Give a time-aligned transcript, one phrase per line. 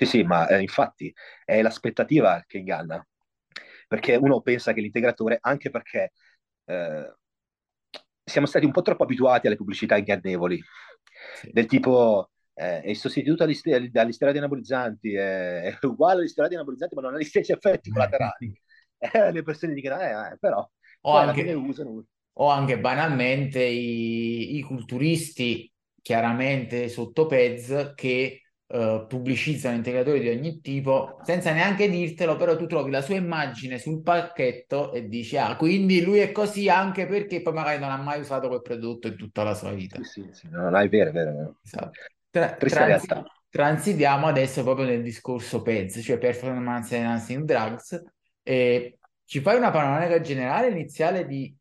[0.00, 1.12] Sì, sì, ma eh, infatti
[1.44, 3.06] è l'aspettativa che inganna,
[3.86, 6.12] perché uno pensa che l'integratore, anche perché
[6.64, 7.14] eh,
[8.24, 10.62] siamo stati un po' troppo abituati alle pubblicità ingannevoli,
[11.32, 11.50] Sì.
[11.50, 16.54] del tipo eh, è sostituito agli ste- dagli steroidi anabolizzanti, è, è uguale agli steroidi
[16.56, 18.52] anabolizzanti, ma non ha gli stessi effetti collaterali.
[18.98, 20.68] Eh, le persone dicono, eh, eh, però
[21.02, 22.04] O anche, usano.
[22.34, 25.70] o anche banalmente i, i culturisti,
[26.02, 32.66] chiaramente sotto Pez, che eh, pubblicizzano integratori di ogni tipo, senza neanche dirtelo, però tu
[32.66, 37.42] trovi la sua immagine sul pacchetto e dici, ah, quindi lui è così anche perché
[37.42, 39.96] poi magari non ha mai usato quel prodotto in tutta la sua vita.
[40.02, 41.56] Sì, sì, sì, no, no, è vero, è vero.
[41.64, 41.90] Esatto.
[42.30, 43.24] Tra- transi- realtà.
[43.48, 48.00] transitiamo adesso proprio nel discorso PEDS, cioè Performance Enhancing Drugs,
[48.44, 51.52] e ci fai una panoramica generale iniziale di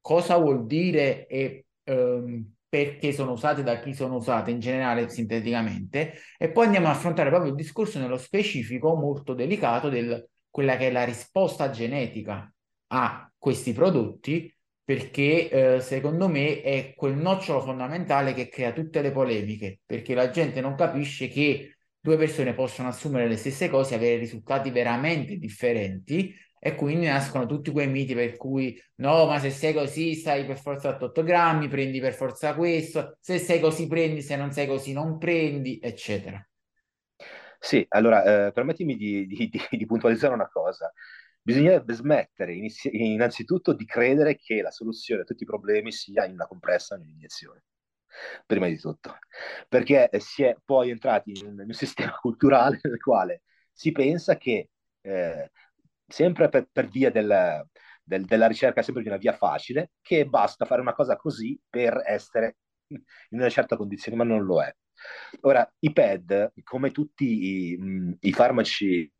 [0.00, 6.14] cosa vuol dire e ehm, perché sono usate, da chi sono usate in generale sinteticamente,
[6.38, 10.88] e poi andiamo a affrontare proprio il discorso nello specifico molto delicato del quella che
[10.88, 12.50] è la risposta genetica
[12.88, 14.50] a questi prodotti
[14.86, 20.30] perché eh, secondo me è quel nocciolo fondamentale che crea tutte le polemiche, perché la
[20.30, 26.32] gente non capisce che due persone possono assumere le stesse cose avere risultati veramente differenti
[26.58, 30.58] e quindi nascono tutti quei miti per cui no, ma se sei così stai per
[30.58, 34.66] forza a 8 grammi, prendi per forza questo, se sei così prendi, se non sei
[34.66, 36.44] così non prendi, eccetera.
[37.58, 40.92] Sì, allora, eh, permettimi di, di- di- di puntualizzare una cosa.
[41.40, 46.32] Bisognerebbe smettere inizi- innanzitutto di credere che la soluzione a tutti i problemi sia in
[46.32, 47.62] una compressa o in un'iniezione,
[48.46, 49.18] prima di tutto,
[49.68, 53.92] perché eh, si è poi entrati in un, in un sistema culturale nel quale si
[53.92, 54.70] pensa che,
[55.02, 55.50] eh,
[56.06, 57.66] sempre per, per via del-
[58.02, 62.02] del- della ricerca, sempre di una via facile, che basta fare una cosa così per
[62.06, 62.56] essere
[62.88, 63.02] in
[63.40, 64.72] una certa condizione, ma non lo è.
[65.42, 67.24] Ora, i PED, come tutti
[67.72, 69.10] i, i farmaci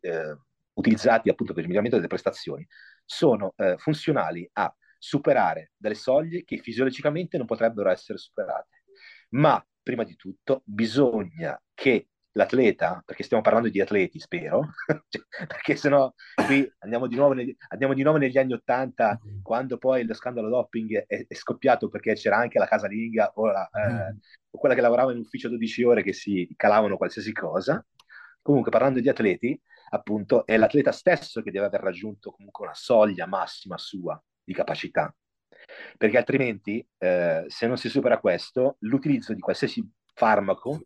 [0.00, 0.36] eh,
[0.74, 2.66] utilizzati appunto per il miglioramento delle prestazioni,
[3.04, 8.82] sono eh, funzionali a superare delle soglie che fisiologicamente non potrebbero essere superate.
[9.30, 14.68] Ma prima di tutto bisogna che l'atleta, perché stiamo parlando di atleti, spero,
[15.08, 16.12] cioè, perché sennò
[16.46, 20.48] qui andiamo di nuovo, negli, andiamo di nuovo negli anni Ottanta, quando poi lo scandalo
[20.48, 24.16] doping è, è scoppiato perché c'era anche la casalinga o, la, eh,
[24.50, 27.84] o quella che lavorava in ufficio 12 ore che si calavano qualsiasi cosa.
[28.42, 29.60] Comunque, parlando di atleti,
[29.90, 35.12] appunto, è l'atleta stesso che deve aver raggiunto comunque una soglia massima sua di capacità.
[35.96, 39.82] Perché altrimenti, eh, se non si supera questo, l'utilizzo di qualsiasi
[40.14, 40.82] farmaco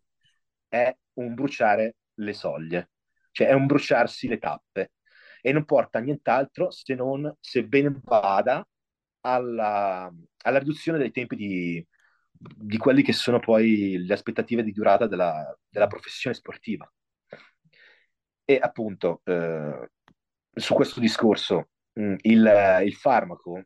[0.71, 2.91] è un bruciare le soglie,
[3.31, 4.93] cioè è un bruciarsi le tappe
[5.41, 8.65] e non porta a nient'altro se non, se ben vada,
[9.21, 10.09] alla,
[10.43, 11.85] alla riduzione dei tempi di,
[12.31, 16.89] di quelli che sono poi le aspettative di durata della, della professione sportiva.
[18.45, 19.89] E appunto, eh,
[20.53, 23.63] su questo discorso, mh, il, il, farmaco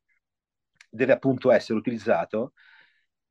[0.90, 2.54] deve appunto essere utilizzato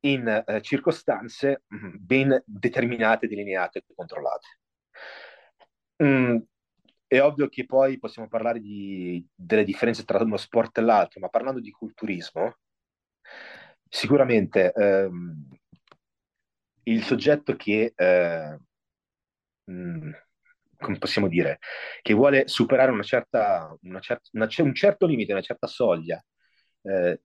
[0.07, 4.47] in eh, circostanze mh, ben determinate, delineate e controllate.
[6.03, 6.37] Mm,
[7.07, 11.29] è ovvio che poi possiamo parlare di, delle differenze tra uno sport e l'altro, ma
[11.29, 12.57] parlando di culturismo,
[13.89, 15.47] sicuramente ehm,
[16.83, 18.57] il soggetto che eh,
[19.65, 20.11] mh,
[20.77, 21.59] come possiamo dire,
[22.01, 26.23] che vuole superare una certa, una certa, una, un certo limite, una certa soglia,
[26.83, 27.21] eh,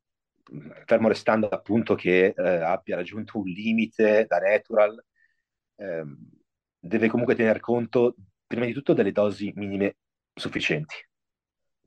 [0.85, 5.05] fermo restando appunto che eh, abbia raggiunto un limite da natural,
[5.77, 6.05] eh,
[6.79, 8.17] deve comunque tener conto
[8.47, 9.97] prima di tutto delle dosi minime
[10.35, 10.97] sufficienti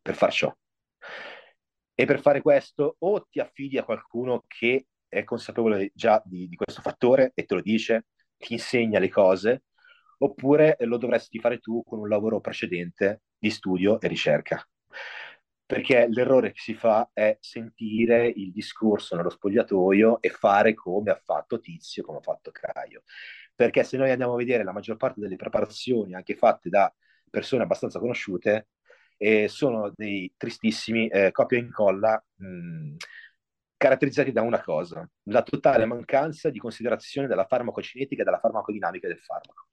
[0.01, 0.55] per far ciò.
[1.95, 6.55] E per fare questo o ti affidi a qualcuno che è consapevole già di, di
[6.55, 8.07] questo fattore e te lo dice,
[8.37, 9.63] ti insegna le cose,
[10.17, 14.65] oppure lo dovresti fare tu con un lavoro precedente di studio e ricerca.
[15.65, 21.21] Perché l'errore che si fa è sentire il discorso nello spogliatoio e fare come ha
[21.23, 23.03] fatto Tizio, come ha fatto Caio.
[23.55, 26.93] Perché se noi andiamo a vedere la maggior parte delle preparazioni, anche fatte da
[27.29, 28.67] persone abbastanza conosciute,
[29.17, 32.95] eh, sono dei tristissimi eh, copia e incolla mh,
[33.77, 39.19] caratterizzati da una cosa, la totale mancanza di considerazione della farmacocinetica e della farmacodinamica del
[39.19, 39.67] farmaco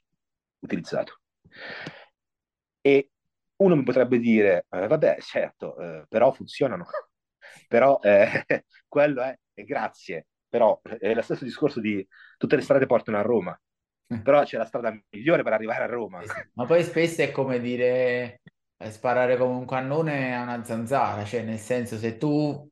[0.61, 1.21] utilizzato.
[2.81, 3.11] E
[3.61, 6.87] uno mi potrebbe dire, eh, vabbè, certo, eh, però funzionano,
[7.69, 8.45] però eh,
[8.89, 13.23] quello è, è, grazie, però è lo stesso discorso di tutte le strade portano a
[13.23, 13.59] Roma,
[14.23, 16.23] però c'è la strada migliore per arrivare a Roma.
[16.55, 18.41] Ma poi spesso è come dire
[18.89, 22.67] sparare come un cannone a una zanzara, cioè nel senso se tu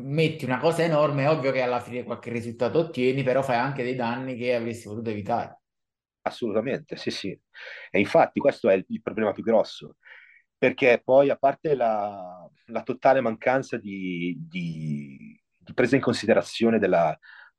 [0.00, 3.84] metti una cosa enorme è ovvio che alla fine qualche risultato ottieni, però fai anche
[3.84, 5.60] dei danni che avresti potuto evitare.
[6.22, 7.38] Assolutamente, sì, sì.
[7.90, 9.96] E infatti questo è il, il problema più grosso,
[10.64, 17.08] perché poi a parte la, la totale mancanza di, di- di presa in considerazione della,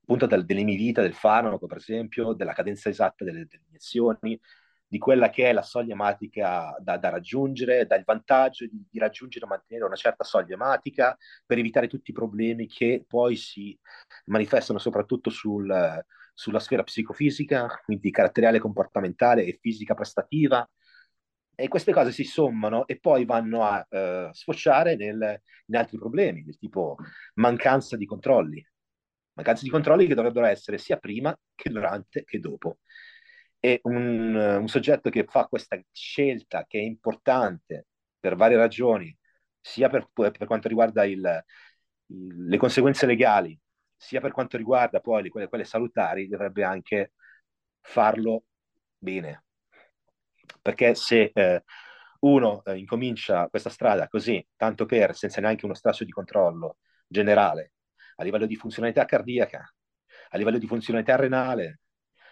[0.01, 4.39] appunto del- dell'emivita del farmaco, per esempio, della cadenza esatta delle, delle iniezioni,
[4.87, 9.45] di quella che è la soglia ematica da, da raggiungere, dal vantaggio di, di raggiungere
[9.45, 11.15] o mantenere una certa soglia ematica
[11.45, 13.77] per evitare tutti i problemi che poi si
[14.25, 16.03] manifestano soprattutto sul,
[16.33, 20.67] sulla sfera psicofisica, quindi caratteriale comportamentale e fisica prestativa.
[21.55, 26.43] E queste cose si sommano e poi vanno a eh, sfociare nel- in altri problemi,
[26.43, 26.95] del tipo
[27.35, 28.65] mancanza di controlli.
[29.33, 32.79] Mancanza di controlli che dovrebbero essere sia prima che durante che dopo.
[33.59, 37.87] E un, un soggetto che fa questa scelta che è importante
[38.19, 39.15] per varie ragioni,
[39.59, 41.43] sia per, per quanto riguarda il-
[42.07, 43.57] il- le conseguenze legali,
[43.95, 47.13] sia per quanto riguarda poi le- quelle, quelle salutari, dovrebbe anche
[47.81, 48.45] farlo
[48.97, 49.44] bene.
[50.61, 51.63] Perché se eh,
[52.21, 56.77] uno eh, incomincia questa strada così, tanto per, senza neanche uno strasso di controllo
[57.07, 57.73] generale,
[58.17, 59.63] a livello di funzionalità cardiaca,
[60.29, 61.81] a livello di funzionalità renale,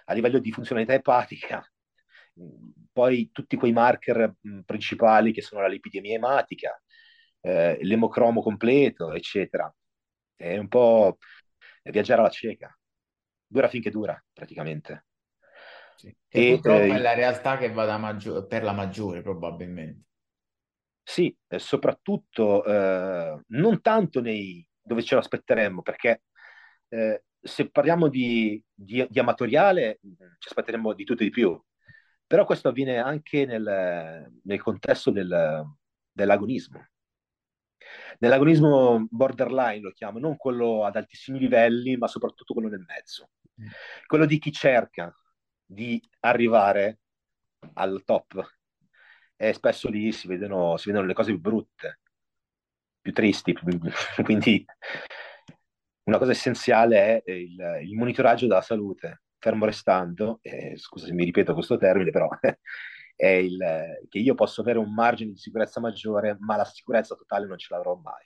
[0.05, 1.65] a livello di funzionalità epatica,
[2.91, 6.79] poi tutti quei marker principali che sono la lipidemia ematica,
[7.41, 9.73] eh, l'emocromo completo, eccetera.
[10.35, 11.17] È un po'
[11.83, 12.75] viaggiare alla cieca.
[13.45, 15.05] Dura finché dura, praticamente.
[15.95, 16.13] Sì.
[16.29, 20.05] E purtroppo è eh, la realtà che va da maggio- per la maggiore, probabilmente.
[21.01, 26.23] sì, soprattutto eh, non tanto nei, dove ce lo aspetteremmo, perché
[26.89, 30.09] eh, se parliamo di, di- di amatoriale mh,
[30.39, 31.61] ci aspetteremmo di tutto e di più,
[32.25, 35.63] però questo avviene anche nel, nel contesto del-
[36.11, 36.87] dell'agonismo.
[38.19, 43.29] Nell'agonismo borderline lo chiamo, non quello ad altissimi livelli, ma soprattutto quello nel mezzo.
[44.05, 45.13] Quello di chi cerca
[45.65, 46.99] di arrivare
[47.73, 48.41] al top.
[49.35, 51.99] E spesso lì si vedono, si vedono le cose più brutte,
[53.01, 53.53] più tristi.
[54.23, 54.65] Quindi
[56.03, 61.23] una cosa essenziale è il, il monitoraggio della salute, fermo restando, eh, scusa se mi
[61.23, 62.27] ripeto questo termine, però
[63.15, 63.57] è il,
[64.09, 67.67] che io posso avere un margine di sicurezza maggiore, ma la sicurezza totale non ce
[67.73, 68.25] l'avrò mai.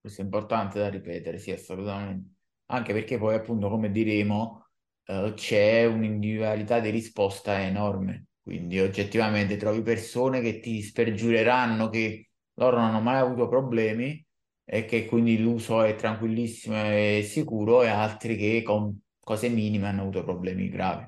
[0.00, 2.32] Questo è importante da ripetere, sì, assolutamente.
[2.66, 4.63] Anche perché poi, appunto, come diremo,
[5.06, 8.26] eh, c'è un'individualità di risposta enorme.
[8.42, 14.22] Quindi, oggettivamente, trovi persone che ti spergiureranno che loro non hanno mai avuto problemi
[14.64, 20.02] e che quindi l'uso è tranquillissimo e sicuro, e altri che con cose minime hanno
[20.02, 21.06] avuto problemi gravi.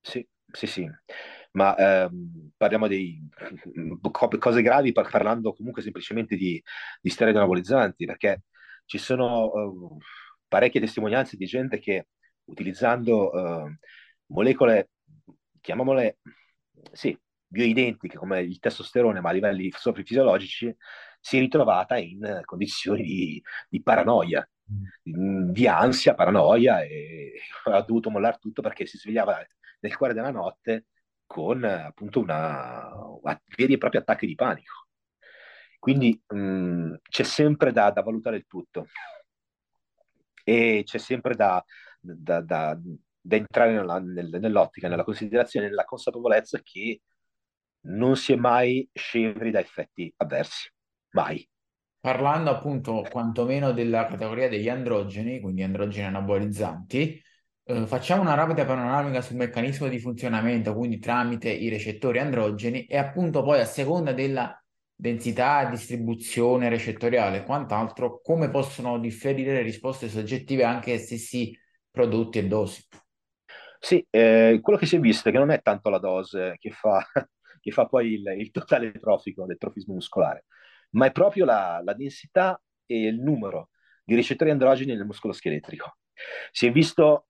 [0.00, 0.86] Sì, sì, sì,
[1.52, 3.26] ma ehm, parliamo di
[4.10, 6.62] co- cose gravi par- parlando comunque semplicemente di,
[7.00, 8.42] di steroidi anabolizzanti, perché
[8.84, 9.52] ci sono
[10.00, 10.04] eh,
[10.46, 12.08] parecchie testimonianze di gente che
[12.44, 13.32] utilizzando
[13.66, 13.78] eh,
[14.26, 14.90] molecole,
[15.60, 16.18] chiamiamole,
[16.92, 20.74] sì, bioidentiche come il testosterone, ma a livelli soprafisiologici,
[21.20, 24.46] si è ritrovata in condizioni di, di paranoia,
[25.02, 27.32] di ansia, paranoia e
[27.64, 29.38] ha dovuto mollare tutto perché si svegliava
[29.80, 30.86] nel cuore della notte
[31.26, 32.90] con appunto una,
[33.22, 34.88] una veri e propri attacchi di panico.
[35.78, 38.86] Quindi mh, c'è sempre da, da valutare il tutto
[40.42, 41.62] e c'è sempre da,
[42.04, 42.78] da- da-
[43.20, 47.00] da entrare nella- nel- nell'ottica, nella considerazione, nella consapevolezza che
[47.86, 50.70] non si è mai scevri da effetti avversi.
[51.10, 51.46] Mai.
[52.00, 57.22] Parlando appunto quantomeno della categoria degli androgeni, quindi androgeni anabolizzanti,
[57.66, 62.98] eh, facciamo una rapida panoramica sul meccanismo di funzionamento, quindi tramite i recettori androgeni e
[62.98, 64.54] appunto poi a seconda della
[64.94, 71.58] densità, distribuzione recettoriale e quant'altro, come possono differire le risposte soggettive anche a stessi
[71.94, 72.82] prodotti e dosi.
[73.78, 76.72] Sì, eh, quello che si è visto è che non è tanto la dose che
[76.72, 77.00] fa,
[77.60, 80.46] che fa poi il, il totale trofico del trofismo muscolare,
[80.90, 83.70] ma è proprio la, la densità e il numero
[84.02, 85.98] di recettori androgeni nel muscolo scheletrico.
[86.50, 87.28] Si è visto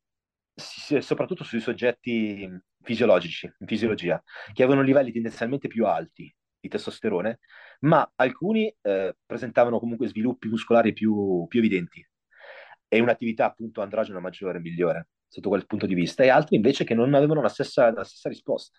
[0.54, 2.48] soprattutto sui soggetti
[2.82, 7.40] fisiologici, in fisiologia, che avevano livelli tendenzialmente più alti di testosterone,
[7.80, 12.06] ma alcuni eh, presentavano comunque sviluppi muscolari più, più evidenti
[12.94, 16.94] e un'attività appunto androgena maggiore, migliore sotto quel punto di vista, e altri invece che
[16.94, 18.78] non avevano la stessa, la stessa risposta.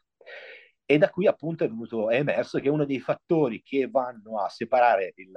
[0.86, 4.48] E da qui appunto è, venuto, è emerso che uno dei fattori che vanno a
[4.48, 5.34] separare il,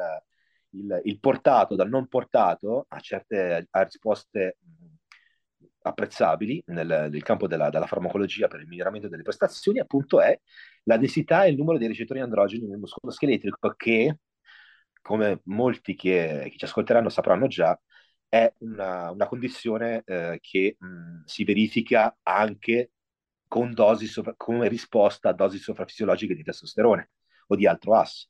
[0.70, 4.58] il, il portato dal non portato a certe a risposte
[5.80, 10.38] apprezzabili nel, nel campo della, della, farmacologia per il miglioramento delle prestazioni, appunto è
[10.84, 14.18] la densità e il numero dei recettori androgeni nel muscolo scheletrico che,
[15.02, 17.76] come molti che, che ci ascolteranno sapranno già,
[18.28, 22.92] è una, una condizione eh, che mh, si verifica anche
[23.46, 27.10] con dosi sopra, come risposta a dosi sovrafisiologiche di testosterone
[27.48, 28.28] o di altro asse.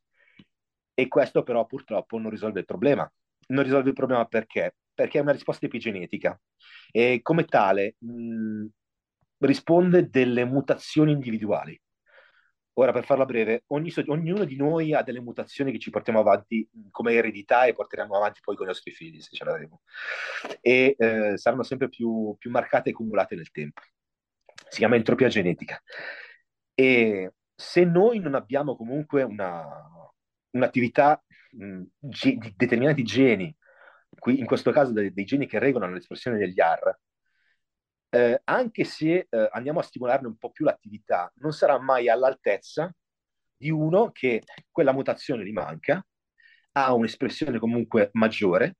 [0.94, 3.10] E questo però purtroppo non risolve il problema.
[3.48, 4.76] Non risolve il problema perché?
[4.94, 6.38] Perché è una risposta epigenetica
[6.90, 8.66] e come tale mh,
[9.38, 11.80] risponde delle mutazioni individuali.
[12.78, 16.68] Ora, per farla breve, ogni, ognuno di noi ha delle mutazioni che ci portiamo avanti
[16.92, 19.82] come eredità e porteremo avanti poi con i nostri figli, se ce l'avremo.
[20.60, 23.82] E eh, saranno sempre più, più marcate e accumulate nel tempo.
[24.68, 25.82] Si chiama entropia genetica.
[26.72, 29.66] E se noi non abbiamo comunque una,
[30.50, 31.20] un'attività
[31.50, 33.52] mh, di determinati geni,
[34.20, 36.96] qui in questo caso dei, dei geni che regolano l'espressione degli AR,
[38.10, 42.92] eh, anche se eh, andiamo a stimolarne un po' più l'attività, non sarà mai all'altezza
[43.56, 46.04] di uno che quella mutazione gli manca,
[46.72, 48.76] ha un'espressione comunque maggiore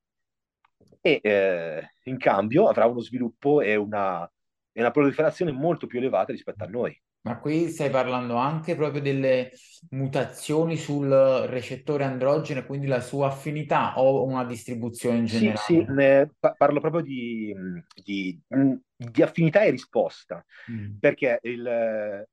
[1.01, 4.25] e eh, in cambio avrà uno sviluppo e una,
[4.73, 7.01] e una proliferazione molto più elevata rispetto a noi.
[7.21, 9.51] Ma qui stai parlando anche proprio delle
[9.91, 11.09] mutazioni sul
[11.49, 15.59] recettore androgeno, quindi la sua affinità o una distribuzione in generale?
[15.59, 17.55] Sì, sì, ne parlo proprio di,
[18.03, 20.99] di, di affinità e risposta, mm.
[21.01, 22.27] perché il,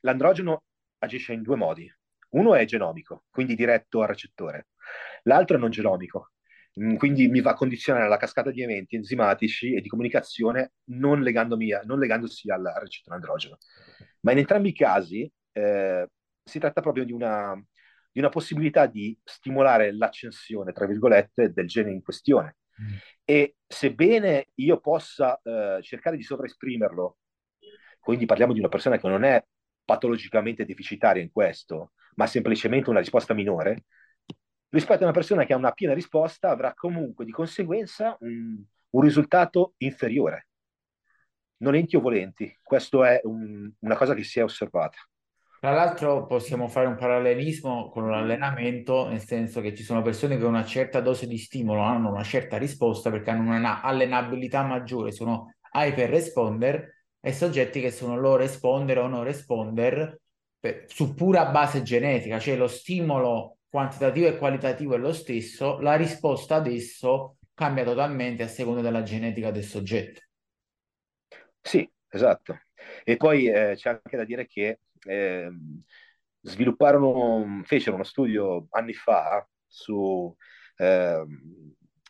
[0.00, 0.62] l'androgeno
[0.98, 1.92] agisce in due modi.
[2.30, 4.68] Uno è genomico, quindi diretto al recettore,
[5.22, 6.37] l'altro è non genomico, Mm,
[6.96, 11.80] quindi mi va a condizionare la cascata di eventi enzimatici e di comunicazione non, a,
[11.84, 13.58] non legandosi al, al recettore androgeno.
[14.20, 16.08] Ma in entrambi i casi eh,
[16.44, 17.54] si tratta proprio di una,
[18.12, 22.56] di una, possibilità di stimolare l'accensione, tra virgolette, del gene in questione.
[22.80, 22.94] Mm.
[23.24, 27.18] E sebbene io possa eh, cercare di sovraesprimerlo,
[27.98, 29.44] quindi parliamo di una persona che non è
[29.84, 33.84] patologicamente deficitaria in questo, ma semplicemente una risposta minore,
[34.70, 39.00] rispetto a una persona che ha una piena risposta avrà comunque di conseguenza un, un
[39.00, 40.48] risultato inferiore.
[41.58, 44.98] Non enti o volenti, questo è un, una cosa che si è osservata.
[45.60, 50.44] Tra l'altro possiamo fare un parallelismo con l'allenamento, nel senso che ci sono persone che
[50.44, 55.54] una certa dose di stimolo hanno una certa risposta perché hanno una allenabilità maggiore, sono
[55.72, 60.20] hyper responder, e soggetti che sono low responder o no responder
[60.60, 65.94] per, su pura base genetica, cioè lo stimolo quantitativo e qualitativo è lo stesso, la
[65.94, 70.20] risposta adesso cambia totalmente a seconda della genetica del soggetto.
[71.60, 72.60] Sì, esatto.
[73.04, 75.50] E poi eh, c'è anche da dire che eh,
[76.40, 80.34] svilupparono, fecero uno studio anni fa su,
[80.76, 81.24] eh,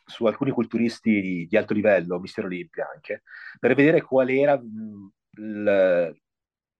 [0.05, 3.23] su alcuni culturisti di, di, alto livello, Mister Olimpia anche,
[3.59, 6.11] per vedere qual era, l,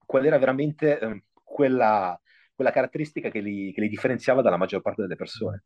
[0.06, 2.18] qual era veramente eh, quella
[2.60, 5.64] quella caratteristica che li, che li, differenziava dalla maggior parte delle persone.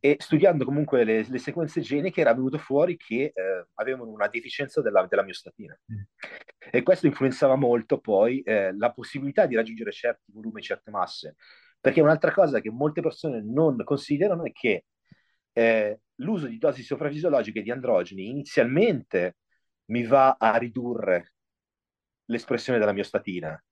[0.00, 4.80] E studiando comunque le, le sequenze geniche era venuto fuori che eh, avevano una deficienza
[4.80, 5.78] della, della miostatina.
[5.92, 6.00] Mm.
[6.70, 11.36] E questo influenzava molto poi eh, la possibilità di raggiungere certi volumi, certe masse.
[11.78, 14.86] Perché un'altra cosa che molte persone non considerano è che
[15.52, 19.36] eh, l'uso di dosi sovrafisiologiche di androgeni inizialmente
[19.86, 21.34] mi va a ridurre
[22.24, 23.62] l'espressione della miostatina,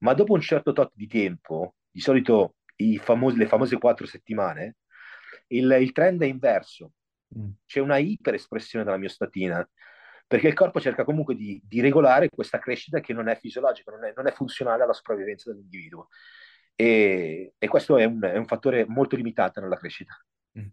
[0.00, 2.56] ma dopo un certo tot di tempo di solito
[2.98, 4.78] famosi, le famose quattro settimane,
[5.48, 6.90] il, il trend è inverso.
[7.38, 7.50] Mm.
[7.64, 9.66] C'è una iperespressione della miostatina,
[10.26, 14.04] perché il corpo cerca comunque di, di regolare questa crescita che non è fisiologica, non
[14.06, 16.08] è, non è funzionale alla sopravvivenza dell'individuo.
[16.74, 20.18] E, e questo è un, è un, fattore molto limitante nella crescita.
[20.58, 20.66] Mm.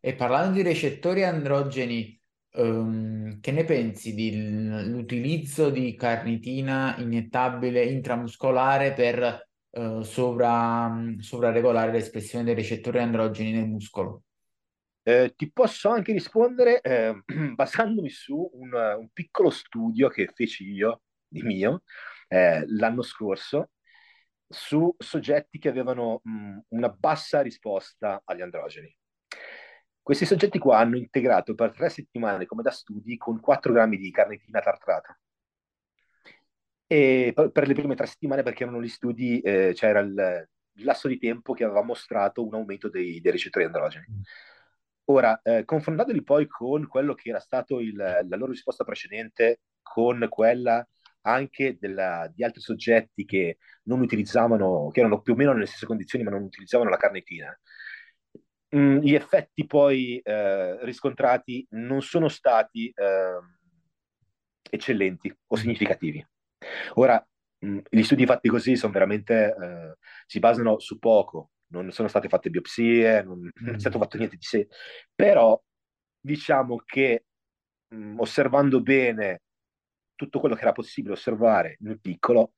[0.00, 2.16] E parlando di recettori androgeni,
[2.52, 9.47] um, che ne pensi dell'utilizzo di carnitina iniettabile intramuscolare per
[9.78, 14.24] eh, sovra, sovraregolare l'espressione dei recettori androgeni nel muscolo?
[15.02, 17.22] Eh, ti posso anche rispondere eh,
[17.54, 21.82] basandomi su un, un, piccolo studio che feci io, di mio,
[22.26, 23.70] eh, l'anno scorso,
[24.48, 28.92] su soggetti che avevano mh, una bassa risposta agli androgeni.
[30.02, 34.10] Questi soggetti qua hanno integrato per tre settimane, come da studi, con 4 grammi di
[34.10, 35.16] carnitina tartrata
[36.90, 41.06] e per le prime tre settimane perché erano gli studi, eh, c'era il, il, lasso
[41.06, 44.06] di tempo che aveva mostrato un aumento dei, dei recettori androgeni.
[44.10, 44.20] Mm.
[45.10, 50.26] Ora, eh, confrontandoli poi con quello che era stato il, la loro risposta precedente, con
[50.30, 50.86] quella
[51.22, 55.86] anche della, di altri soggetti che non utilizzavano, che erano più o meno nelle stesse
[55.86, 57.58] condizioni, ma non utilizzavano la carnetina,
[58.74, 63.38] mm, gli effetti poi eh, riscontrati non sono stati eh,
[64.70, 65.60] eccellenti o mm.
[65.60, 66.26] significativi.
[66.94, 67.24] Ora,
[67.58, 69.96] mh, gli studi fatti così sono veramente, eh,
[70.26, 73.64] si basano su poco, non sono state fatte biopsie, non, mm.
[73.66, 74.68] non è stato fatto niente di sé,
[75.14, 75.60] però
[76.20, 77.24] diciamo che
[77.88, 79.42] mh, osservando bene
[80.14, 82.52] tutto quello che era possibile osservare nel piccolo,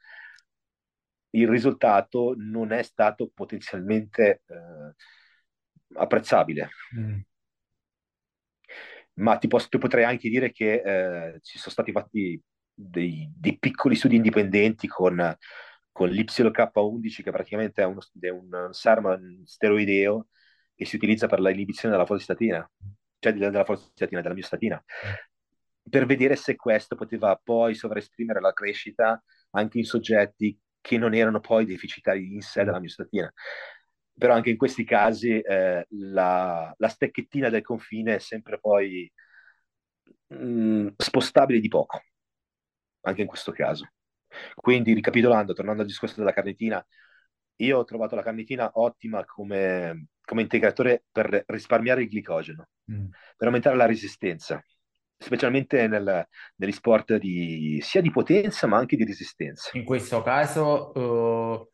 [1.31, 4.95] il risultato non è stato potenzialmente eh,
[5.95, 6.71] apprezzabile.
[6.97, 7.21] Mm.
[9.15, 12.41] Ma ti, posso, ti, potrei anche dire che eh, ci sono stati fatti
[12.89, 15.37] dei, dei, piccoli studi indipendenti con,
[15.93, 20.29] con l'YK11, che praticamente è, uno, è un sermon steroideo
[20.75, 22.69] che si utilizza per l'inibizione della follistatina,
[23.19, 24.83] cioè della follistatina, della miostatina,
[25.89, 31.41] per vedere se questo poteva poi sovraesprimere la crescita anche in soggetti che non erano
[31.41, 33.31] poi deficitari in sé della miostatina.
[34.17, 39.11] Però anche in questi casi eh, la, la, stecchettina del confine è sempre poi
[40.29, 42.03] mh, mm, spostabile di poco,
[43.03, 43.89] anche in questo caso.
[44.55, 46.85] Quindi, ricapitolando, tornando al discorso della carnitina,
[47.57, 53.07] io ho trovato la carnitina ottima come, come integratore per risparmiare il glicogeno, mm.
[53.37, 54.63] per aumentare la resistenza,
[55.17, 56.27] specialmente nel,
[56.57, 59.71] negli sport di, sia di potenza ma anche di resistenza.
[59.75, 61.69] In questo caso, uh,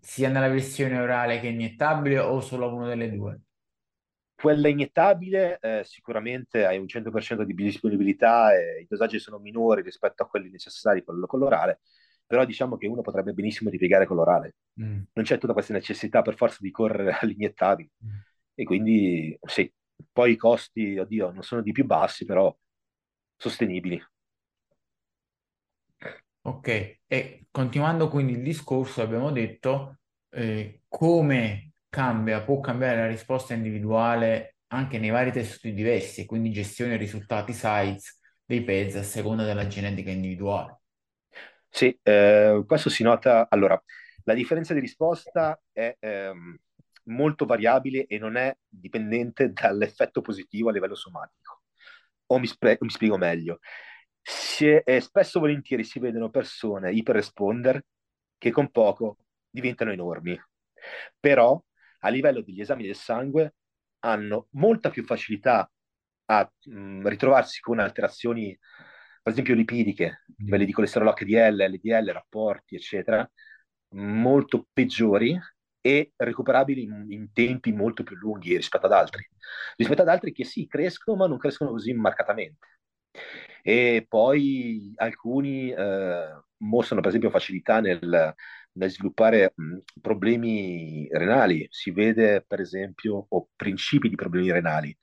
[0.00, 3.40] sia nella versione orale che iniettabile o solo uno delle due?
[4.44, 10.22] Quella iniettabile eh, sicuramente hai un 100% di biodisponibilità e i dosaggi sono minori rispetto
[10.22, 11.80] a quelli necessari con, con l'orale,
[12.26, 14.56] però diciamo che uno potrebbe benissimo ripiegare con l'orale.
[14.82, 15.00] Mm.
[15.14, 17.88] Non c'è tutta questa necessità per forza di correre all'iniettabile.
[18.04, 18.10] Mm.
[18.52, 19.72] E quindi sì,
[20.12, 22.54] poi i costi, oddio, non sono di più bassi, però
[23.36, 23.98] sostenibili.
[26.42, 33.54] Ok, e continuando quindi il discorso, abbiamo detto eh, come cambia, può cambiare la risposta
[33.54, 39.66] individuale anche nei vari tessuti diversi, quindi gestione risultati sites dei pezzi a seconda della
[39.66, 40.80] genetica individuale.
[41.68, 43.48] Sì, eh, questo si nota.
[43.48, 43.80] Allora,
[44.24, 46.56] la differenza di risposta è ehm,
[47.04, 51.62] molto variabile e non è dipendente dall'effetto positivo a livello somatico.
[52.26, 53.58] O mi, spre- mi spiego meglio.
[54.22, 57.84] È, eh, spesso volentieri si vedono persone iperresponder
[58.38, 59.18] che con poco
[59.50, 60.38] diventano enormi,
[61.18, 61.62] però
[62.04, 63.54] a livello degli esami del sangue
[64.00, 65.70] hanno molta più facilità
[66.26, 68.56] a mh, mm, ritrovarsi con alterazioni,
[69.22, 73.28] per esempio lipidiche, livelli di colesterolo HDL, LDL, rapporti, eccetera,
[73.94, 75.38] molto peggiori
[75.80, 79.26] e recuperabili in, in, tempi molto più lunghi rispetto ad altri.
[79.76, 82.66] Rispetto ad altri che sì, crescono, ma non crescono così marcatamente.
[83.62, 88.34] E poi alcuni eh, mostrano, per esempio, facilità nel,
[88.74, 91.66] nel sviluppare mh, problemi renali.
[91.70, 94.96] Si vede, per esempio, o principi di problemi renali,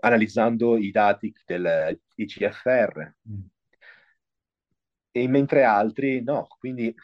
[0.00, 3.14] analizzando i dati del ICFR.
[3.28, 3.40] Mm.
[5.10, 6.94] E mentre altri no, quindi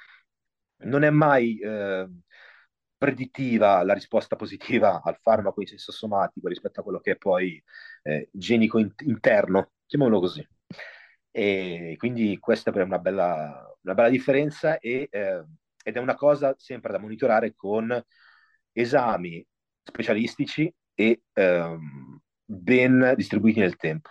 [0.84, 2.08] non è mai eh,
[2.96, 7.62] predittiva la risposta positiva al farmaco in senso somatico rispetto a quello che è poi
[8.02, 10.46] eh, genico in- interno, chiamiamolo così.
[11.36, 15.44] E quindi questa è una bella, una bella differenza e, eh,
[15.82, 18.00] ed è una cosa sempre da monitorare con
[18.70, 19.44] esami
[19.82, 24.10] specialistici e ehm, ben distribuiti nel tempo.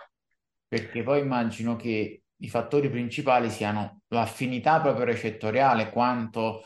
[0.68, 6.64] Perché poi immagino che i fattori principali siano l'affinità proprio recettoriale, quanto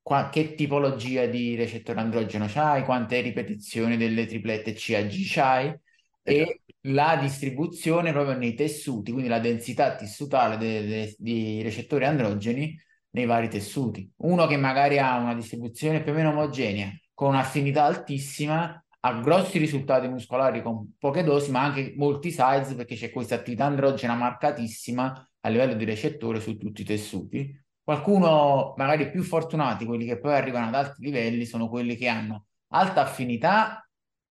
[0.00, 5.76] qua, che tipologia di recettore androgeno c'hai, quante ripetizioni delle triplette CAG c'hai
[6.26, 12.78] e la distribuzione proprio nei tessuti, quindi la densità tessutale de, de, di recettori androgeni
[13.10, 14.10] nei vari tessuti.
[14.16, 19.58] Uno che magari ha una distribuzione più o meno omogenea, con un'affinità altissima, ha grossi
[19.58, 25.30] risultati muscolari con poche dosi, ma anche molti size perché c'è questa attività androgena marcatissima
[25.40, 30.34] a livello di recettore su tutti i tessuti Qualcuno, magari più fortunati, quelli che poi
[30.34, 33.85] arrivano ad alti livelli, sono quelli che hanno alta affinità,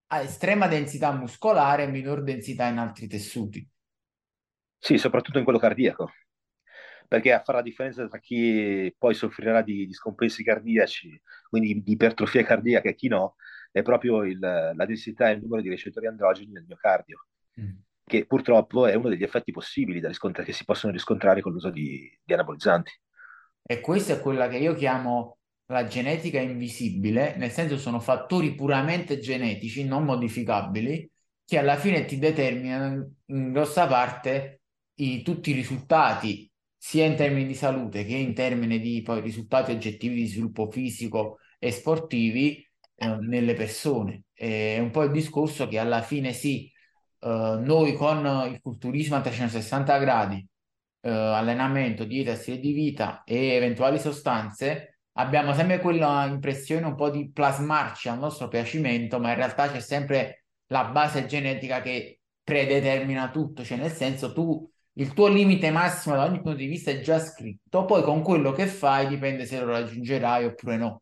[0.07, 3.67] estrema densità muscolare e minor densità in altri tessuti.
[4.77, 6.11] Sì, soprattutto in quello cardiaco,
[7.07, 11.91] perché a fare la differenza tra chi poi soffrirà di, di scompensi cardiaci, quindi di
[11.93, 13.35] ipertrofia cardiaca e chi no,
[13.71, 17.27] è proprio il, la densità e il numero di recettori androgeni nel miocardio,
[17.59, 17.69] mm.
[18.03, 22.33] che purtroppo è uno degli effetti possibili che si possono riscontrare con l'uso di, di
[22.33, 22.91] anabolizzanti.
[23.63, 29.19] E questa è quella che io chiamo la genetica invisibile, nel senso sono fattori puramente
[29.19, 31.09] genetici, non modificabili,
[31.45, 34.61] che alla fine ti determinano in grossa parte
[34.95, 39.71] i, tutti i risultati, sia in termini di salute che in termini di poi, risultati
[39.71, 44.23] oggettivi di sviluppo fisico e sportivi eh, nelle persone.
[44.33, 46.71] È un po' il discorso che alla fine sì,
[47.19, 50.47] eh, noi con il culturismo a 360 gradi
[51.01, 57.09] eh, allenamento, dieta, stile di vita e eventuali sostanze, abbiamo sempre quella impressione un po'
[57.09, 63.29] di plasmarci al nostro piacimento, ma in realtà c'è sempre la base genetica che predetermina
[63.31, 66.99] tutto, cioè nel senso tu il tuo limite massimo da ogni punto di vista è
[67.01, 71.01] già scritto, poi con quello che fai dipende se lo raggiungerai oppure no.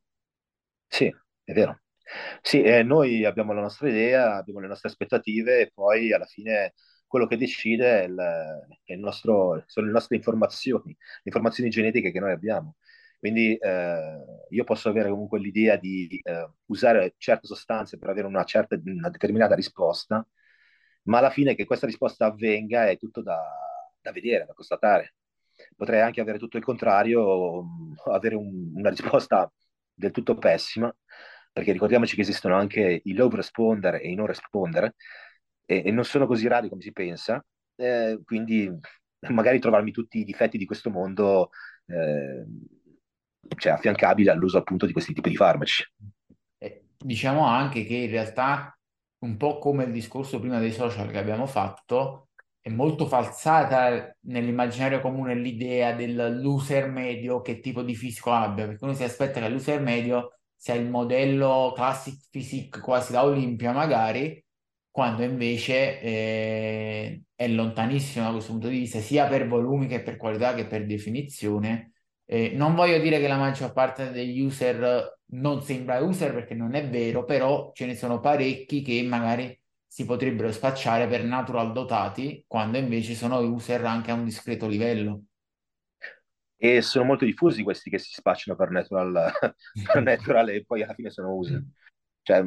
[0.88, 1.06] Sì,
[1.43, 1.82] è vero.
[2.41, 6.73] Sì, eh, noi abbiamo la nostra idea, abbiamo le nostre aspettative e poi alla fine
[7.08, 8.15] quello che decide è il,
[8.84, 12.76] è il nostro, sono le nostre informazioni, le informazioni genetiche che noi abbiamo.
[13.24, 14.18] Quindi eh,
[14.50, 19.10] io posso avere comunque l'idea di eh, usare certe sostanze per avere una, certa, una
[19.10, 20.28] determinata risposta,
[21.04, 23.40] ma alla fine che questa risposta avvenga è tutto da,
[24.02, 25.14] da vedere, da constatare.
[25.74, 27.66] Potrei anche avere tutto il contrario,
[28.12, 29.50] avere un, una risposta
[29.94, 30.94] del tutto pessima,
[31.54, 34.94] perché ricordiamoci che esistono anche i low responder e i non responder,
[35.66, 37.42] e, e non sono così rari come si pensa,
[37.78, 38.70] eh, quindi
[39.30, 41.52] magari trovarmi tutti i difetti di questo mondo
[41.86, 42.46] eh,
[43.58, 45.84] cioè, affiancabili all'uso appunto di questi tipi di farmaci.
[46.97, 48.77] Diciamo anche che in realtà,
[49.19, 52.29] un po' come il discorso prima dei social che abbiamo fatto,
[52.62, 58.86] è molto falsata nell'immaginario comune l'idea del loser medio che tipo di fisico abbia, perché
[58.86, 64.41] uno si aspetta che l'user medio sia il modello classic physique quasi da Olimpia magari,
[64.89, 70.15] quando invece eh, è lontanissimo da questo punto di vista, sia per volumi che per
[70.15, 71.92] qualità che per definizione.
[72.34, 76.74] Eh, non voglio dire che la maggior parte degli user non sembra user perché non
[76.74, 82.43] è vero, però ce ne sono parecchi che magari si potrebbero spacciare per natural dotati,
[82.48, 85.26] quando invece sono user anche a un discreto livello.
[86.58, 89.32] E sono molto diffusi questi che si spacciano per natural,
[89.93, 91.63] per natural e poi alla fine sono user.
[92.24, 92.43] Cioè,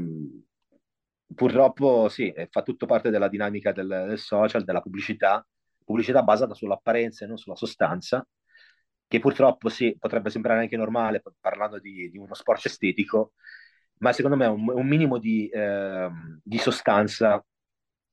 [1.33, 5.47] purtroppo sì, fa tutto parte della dinamica del, del, social, della pubblicità,
[5.85, 8.27] pubblicità basata sull'apparenza e non sulla sostanza,
[9.09, 13.33] che purtroppo sì, potrebbe sembrare anche normale parlando di, di uno sport estetico,
[13.99, 16.09] ma secondo me un, un minimo di, eh,
[16.43, 17.45] di sostanza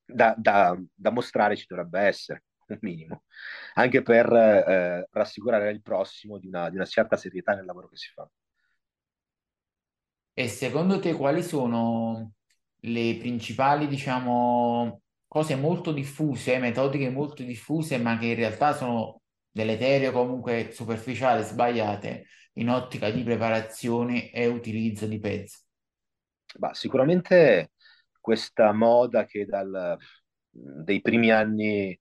[0.06, 3.24] da, da, da, mostrare ci dovrebbe essere, un minimo,
[3.76, 7.98] anche per eh, rassicurare il prossimo di una, di una certa serietà nel lavoro che
[7.98, 8.30] si fa.
[10.36, 12.34] E secondo te quali sono
[12.82, 19.22] le principali, diciamo, cose molto diffuse, metodiche molto diffuse, ma che in realtà sono
[19.54, 25.60] deleterie o comunque superficiali, sbagliate in ottica di preparazione e utilizzo di pezzi?
[26.58, 27.72] Bah, sicuramente
[28.20, 29.98] questa moda che dal,
[30.50, 31.98] dei primi anni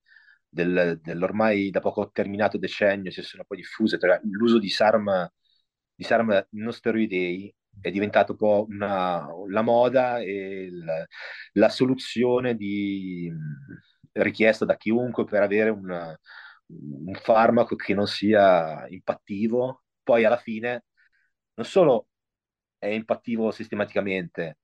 [0.48, 5.30] del, dell'ormai da poco terminato decennio si sono poi diffuse, cioè l'uso di SARM,
[5.94, 11.06] di SARM non steroidei è diventato un po' una, la moda e il,
[11.52, 13.32] la soluzione di,
[14.12, 16.18] richiesta da chiunque per avere una,
[17.06, 20.84] un farmaco che non sia impattivo, poi alla fine
[21.54, 22.08] non solo
[22.78, 24.58] è impattivo sistematicamente,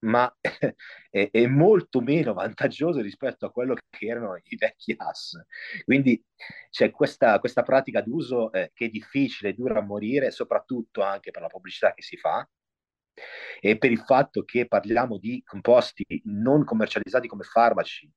[0.00, 0.32] ma
[1.10, 5.40] è, è, molto meno vantaggioso rispetto a quello che erano i vecchi AS.
[5.84, 6.22] Quindi
[6.70, 11.42] c'è questa, questa pratica d'uso eh, che è difficile, dura a morire, soprattutto anche per
[11.42, 12.48] la pubblicità che si fa
[13.60, 18.10] e per il fatto che parliamo di composti non commercializzati come farmaci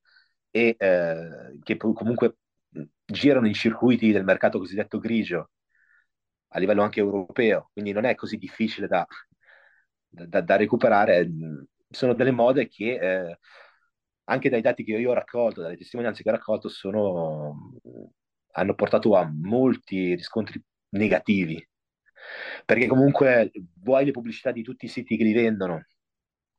[0.50, 2.36] e eh, che comunque
[3.04, 5.50] girano in circuiti del mercato cosiddetto grigio
[6.48, 9.06] a livello anche europeo, quindi non è così difficile da,
[10.08, 11.28] da, da recuperare
[11.88, 13.38] sono delle mode che eh,
[14.24, 17.72] anche dai dati che io ho raccolto, dalle testimonianze che ho raccolto, sono,
[18.52, 21.66] hanno portato a molti riscontri negativi.
[22.64, 25.86] Perché comunque vuoi le pubblicità di tutti i siti che li vendono,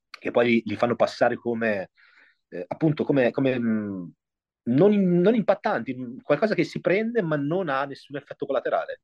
[0.10, 1.92] che poi li, li fanno passare come,
[2.50, 4.14] eh, appunto, come, come mh,
[4.64, 9.02] non, non, impattanti, qualcosa che si prende ma non ha nessun effetto collaterale,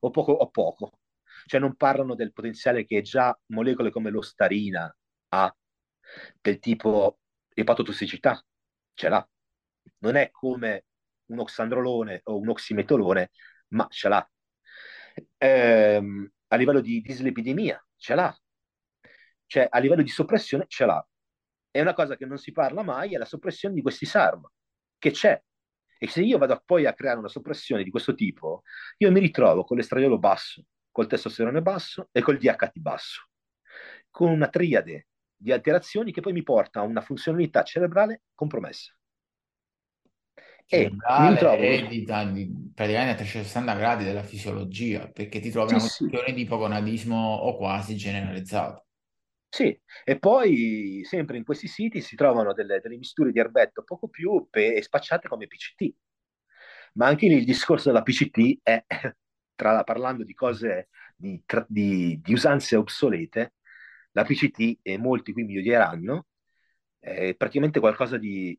[0.00, 0.98] o poco o poco.
[1.46, 4.94] Cioè non parlano del potenziale che già molecole come l'ostarina
[5.30, 5.56] ha
[6.40, 7.18] del tipo
[7.54, 8.42] epatotossicità,
[8.94, 9.26] ce l'ha.
[9.98, 10.84] Non è come
[11.26, 13.30] un oxandrolone o un oximetolone,
[13.68, 14.30] ma ce l'ha.
[15.38, 18.36] Ehm, a livello di dislipidemia, ce l'ha.
[19.46, 21.06] Cioè, a livello di soppressione, ce l'ha.
[21.70, 24.46] È una cosa che non si parla mai, è la soppressione di questi SARM,
[25.02, 25.42] che c'è.
[25.98, 28.62] E se io vado poi a creare una soppressione di questo tipo,
[28.98, 33.28] io mi ritrovo con l'estradiolo basso, col testosterone basso e col DHT basso,
[34.10, 38.94] con una triade di alterazioni che poi mi porta a una funzionalità cerebrale compromessa.
[40.66, 41.62] Cerebrale e, trovo...
[41.62, 46.28] e di, di, praticamente a 360 gradi della fisiologia, perché ti trovi sì, una condizione
[46.28, 46.34] sì.
[46.34, 48.86] di ipogonadismo o quasi generalizzato.
[49.54, 54.08] Sì, e poi sempre in questi siti si trovano delle, delle misture di erbetto poco
[54.08, 55.94] più pe- spacciate come PCT.
[56.94, 58.84] Ma anche lì il discorso della PCT è,
[59.54, 63.54] tra, parlando di cose, di, tra, di, di usanze obsolete,
[64.12, 66.26] la PCT, e molti qui mi odieranno,
[66.98, 68.58] è praticamente qualcosa di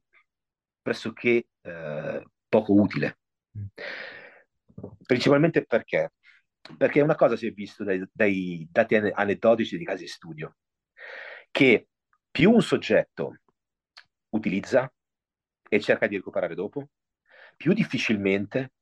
[0.82, 3.18] pressoché eh, poco utile.
[5.06, 6.14] Principalmente perché?
[6.78, 10.56] Perché una cosa si è visto dai, dai dati aneddotici di casi di studio,
[11.54, 11.88] che
[12.32, 13.38] più un soggetto
[14.30, 14.92] utilizza
[15.70, 16.90] e cerca di recuperare dopo,
[17.56, 18.74] più difficilmente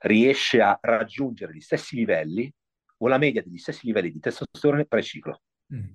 [0.00, 2.52] riesce a raggiungere gli stessi livelli
[2.98, 5.42] o la media degli stessi livelli di testosterone pre-ciclo.
[5.72, 5.90] Mm.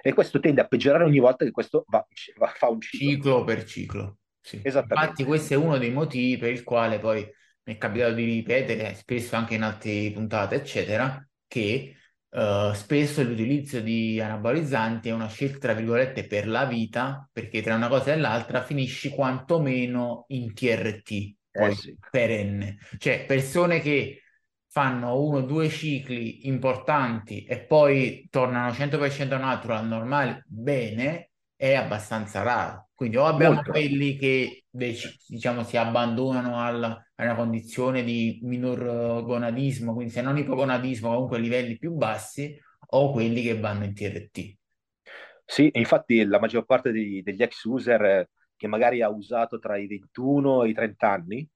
[0.00, 3.10] E questo tende a peggiorare ogni volta che questo va, va, fa un ciclo.
[3.10, 4.18] Ciclo per ciclo.
[4.40, 4.62] Sì.
[4.64, 7.28] Infatti questo è uno dei motivi per il quale poi
[7.64, 11.96] mi è capitato di ripetere spesso anche in altre puntate, eccetera, che
[12.36, 17.74] uh, spesso l'utilizzo di anabolizzanti è una scelta, tra virgolette, per la vita, perché tra
[17.74, 21.96] una cosa e l'altra finisci quantomeno in TRT, eh, poi eh sì.
[22.10, 22.76] perenne.
[22.98, 24.22] Cioè persone che
[24.68, 32.42] fanno uno o due cicli importanti e poi tornano 100% natural, normale, bene, è abbastanza
[32.42, 32.90] raro.
[32.94, 33.70] Quindi o abbiamo Molto.
[33.70, 34.64] quelli che
[35.26, 41.38] diciamo si abbandonano alla, a una condizione di minor gonadismo, quindi se non ipogonadismo, comunque
[41.38, 44.56] livelli più bassi, o quelli che vanno in TRT.
[45.44, 49.86] Sì, infatti la maggior parte degli, degli ex user che magari ha usato tra i
[49.86, 51.48] 21 e i 30 anni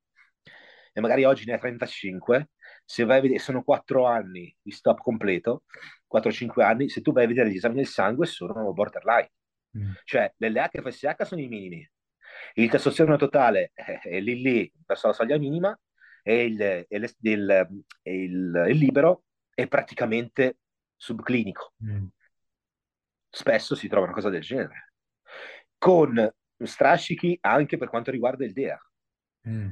[0.93, 2.51] e magari oggi ne ha 35,
[2.85, 5.65] se vai a vedere, sono 4 anni di stop completo,
[6.13, 9.31] 4-5 anni, se tu vai a vedere gli esami del sangue sono borderline.
[9.79, 9.93] Mm.
[10.05, 11.89] Cioè, l'LH-FSH sono i minimi,
[12.55, 15.79] il testosterone totale è lì lì verso la soglia minima
[16.23, 17.15] e il, e il,
[18.03, 20.59] il, il libero è praticamente
[20.97, 21.75] subclinico.
[21.85, 22.07] Mm.
[23.29, 24.93] Spesso si trova una cosa del genere,
[25.79, 28.79] con strascichi anche per quanto riguarda il DEA.
[29.49, 29.71] Mm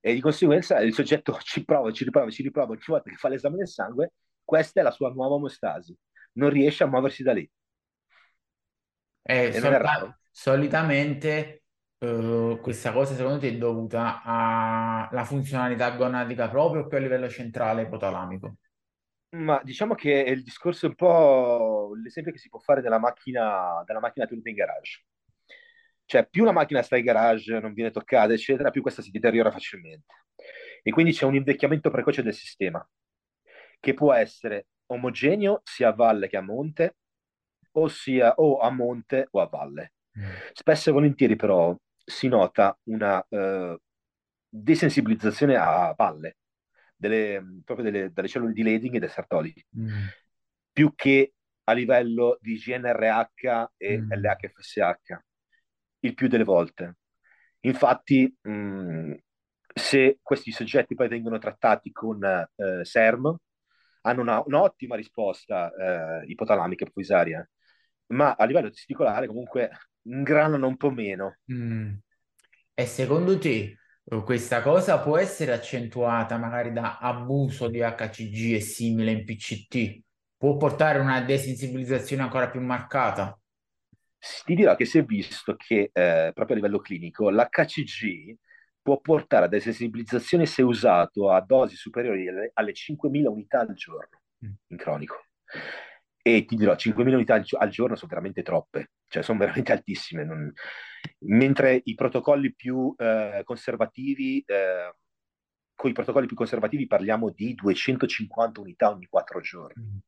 [0.00, 3.28] e di conseguenza il soggetto ci prova, ci riprova, ci riprova ogni volta che fa
[3.28, 4.12] l'esame del sangue,
[4.44, 5.96] questa è la sua nuova omostasi,
[6.32, 7.50] non riesce a muoversi da lì.
[9.22, 11.64] Eh, solita- solitamente
[11.98, 17.82] uh, questa cosa secondo te è dovuta alla funzionalità gonadica proprio più a livello centrale
[17.82, 18.58] ipotalamico?
[19.30, 23.82] Ma diciamo che il discorso è un po' l'esempio che si può fare della macchina,
[23.84, 25.04] della macchina tenuta in garage.
[26.04, 29.50] Cioè, più la macchina sta in garage, non viene toccata, eccetera, più questa si deteriora
[29.50, 30.14] facilmente.
[30.84, 32.88] E quindi c'è un invecchiamento precoce del sistema,
[33.80, 36.96] che può essere omogeneo sia a valle che a monte,
[37.72, 39.94] ossia o a monte o a valle.
[40.18, 40.24] Mm.
[40.52, 43.78] Spesso e volentieri però si nota una uh,
[44.48, 46.38] desensibilizzazione a valle,
[46.96, 50.06] delle, proprio delle, delle, cellule di Leding e dei Sartoli, mm.
[50.72, 54.12] più che a livello di GNRH e mm.
[54.12, 55.18] LHFSH
[56.00, 56.96] il più delle volte.
[57.60, 59.14] Infatti, mh,
[59.74, 63.36] se questi soggetti poi vengono trattati con eh, SERM,
[64.02, 65.70] hanno una, un'ottima risposta
[66.22, 67.48] eh, ipotalamica e poisaria,
[68.08, 69.70] ma a livello testicolare comunque
[70.08, 71.38] ingranano un po' meno.
[71.52, 71.94] Mm.
[72.74, 78.60] E secondo te eh, questa cosa può essere accentuata magari da abuso di HCG e
[78.60, 80.02] simile in PCT?
[80.36, 83.38] Può portare a una desensibilizzazione ancora più marcata?
[84.44, 88.36] ti dirò che si è visto che eh, proprio a livello clinico l'HCG
[88.82, 94.22] può portare a desensibilizzazione se usato a dosi superiori alle, alle 5.000 unità al giorno
[94.44, 94.50] mm.
[94.68, 95.26] in cronico.
[96.36, 100.24] E ti dirò, 5.000 unità al, giorno sono veramente troppe, cioè sono veramente altissime.
[100.24, 100.52] Non...
[101.20, 104.94] Mentre i protocolli più eh, conservativi, eh,
[105.74, 109.82] con i protocolli più conservativi parliamo di 250 unità ogni 4 giorni.
[109.82, 109.98] Mm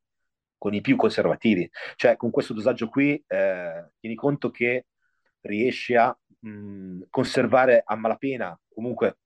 [0.61, 1.67] con i più conservativi.
[1.95, 4.85] Cioè, con questo dosaggio qui, eh, tieni conto che
[5.39, 9.17] riesci a mh, conservare a malapena, comunque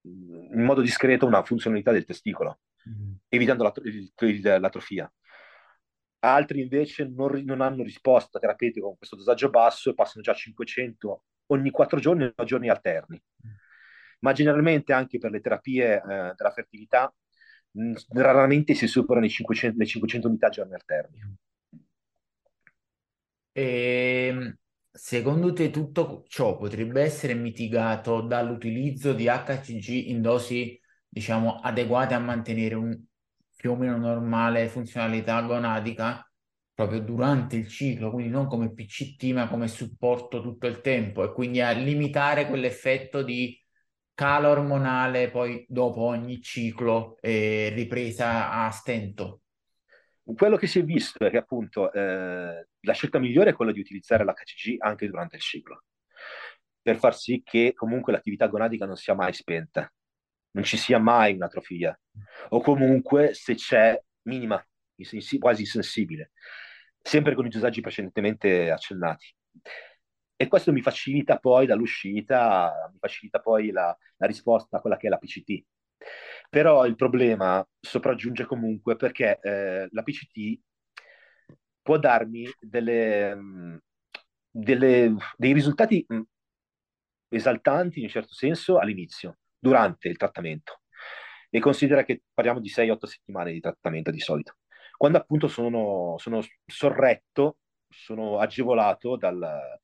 [0.00, 3.12] mh, in modo discreto, una funzionalità del testicolo, mm.
[3.28, 5.12] evitando l'atro- il, il, l'atrofia.
[6.20, 10.34] Altri invece non, non, hanno risposta terapeutica con questo dosaggio basso e passano già a
[10.34, 13.20] 500 ogni 4 giorni o giorni alterni.
[13.46, 13.50] Mm.
[14.20, 17.12] Ma generalmente anche per le terapie eh, della fertilità
[17.78, 21.36] Mm, raramente si superano 500, le 500 unità giorni alterni.
[23.52, 24.56] E, ehm,
[24.90, 32.18] secondo te tutto ciò potrebbe essere mitigato dall'utilizzo di HCG in dosi, diciamo, adeguate a
[32.18, 32.98] mantenere un
[33.60, 36.26] più o meno normale funzionalità gonadica
[36.72, 41.34] proprio durante il ciclo, quindi non come PCT, ma come supporto tutto il tempo e
[41.34, 43.54] quindi a limitare quell'effetto di
[44.14, 49.42] calo ormonale poi dopo ogni ciclo e ripresa a stento?
[50.22, 53.80] Quello che si è visto è che appunto eh, la scelta migliore è quella di
[53.80, 55.82] utilizzare l'HCG anche durante il ciclo,
[56.80, 59.92] per far sì che comunque l'attività gonadica non sia mai spenta,
[60.52, 61.98] non ci sia mai un'atrofia,
[62.50, 64.64] o comunque se c'è minima,
[65.38, 66.32] quasi insensibile,
[67.00, 69.34] sempre con i dosaggi precedentemente accennati.
[70.36, 75.06] e questo mi facilita poi dall'uscita, mi facilita poi la, la risposta a quella che
[75.06, 75.64] è la PCT.
[76.48, 80.60] Però il problema sopraggiunge comunque perché eh, la PCT
[81.82, 83.76] può darmi delle, mm,
[84.50, 86.20] delle, dei risultati mm,
[87.28, 90.79] esaltanti in un certo senso all'inizio, durante il trattamento.
[91.50, 94.56] E considera che parliamo di 6-8 settimane di trattamento di solito.
[94.96, 97.58] Quando appunto sono, sono sorretto,
[97.88, 99.78] sono agevolato dal,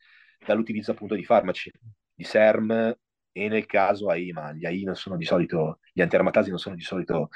[0.45, 1.73] dall'utilizzo appunto di farmaci,
[2.15, 2.97] di SERM
[3.33, 6.75] e nel caso AI, ma gli AI non sono di solito, gli antiarmatasi non sono
[6.75, 7.29] di solito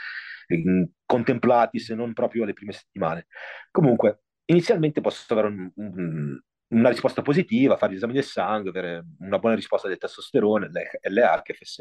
[0.47, 3.27] eh, contemplati se non proprio le prime settimane.
[3.71, 9.05] Comunque, inizialmente posso avere un, un, una risposta positiva, fare gli esami del sangue, avere
[9.19, 11.81] una buona risposta del testosterone, LH, FSH.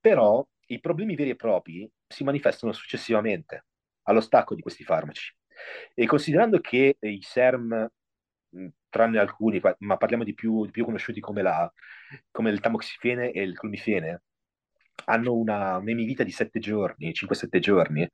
[0.00, 3.66] Però i problemi veri e propri si manifestano successivamente
[4.02, 5.34] allo stacco di questi farmaci.
[5.94, 7.88] E considerando che i SERM
[8.88, 11.70] tranne alcuni, ma parliamo di più, di più conosciuti come, la,
[12.30, 14.22] come il tamoxifene e il clomifene,
[15.06, 18.08] hanno una un'emivita di 7 giorni, 5-7 giorni.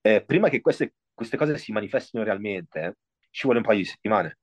[0.00, 2.98] Eh, prima che queste, queste, cose si manifestino realmente,
[3.30, 4.38] ci vuole un paio di settimane.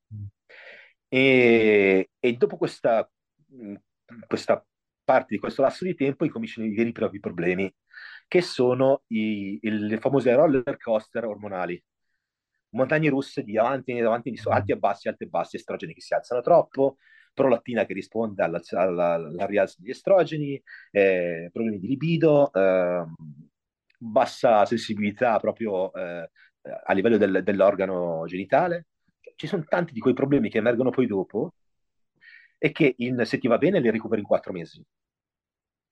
[1.07, 3.09] E, e dopo questa,
[4.27, 4.65] questa,
[5.09, 7.73] parte di questo lasso di tempo incominciano i veri e propri problemi,
[8.27, 11.81] che sono i, i, le famose roller coaster ormonali
[12.71, 16.01] montagne russe di avanti e avanti, di alti e bassi, alti e bassi, estrogeni che
[16.01, 16.97] si alzano troppo,
[17.33, 23.05] prolattina che risponde alla, alla, alla rialzo degli estrogeni, eh, problemi di libido, eh,
[23.97, 26.29] bassa sensibilità proprio eh,
[26.85, 28.87] a livello del, dell'organo genitale.
[29.35, 31.53] Ci sono tanti di quei problemi che emergono poi dopo
[32.59, 34.85] e che in, se ti va bene li recuperi in quattro mesi,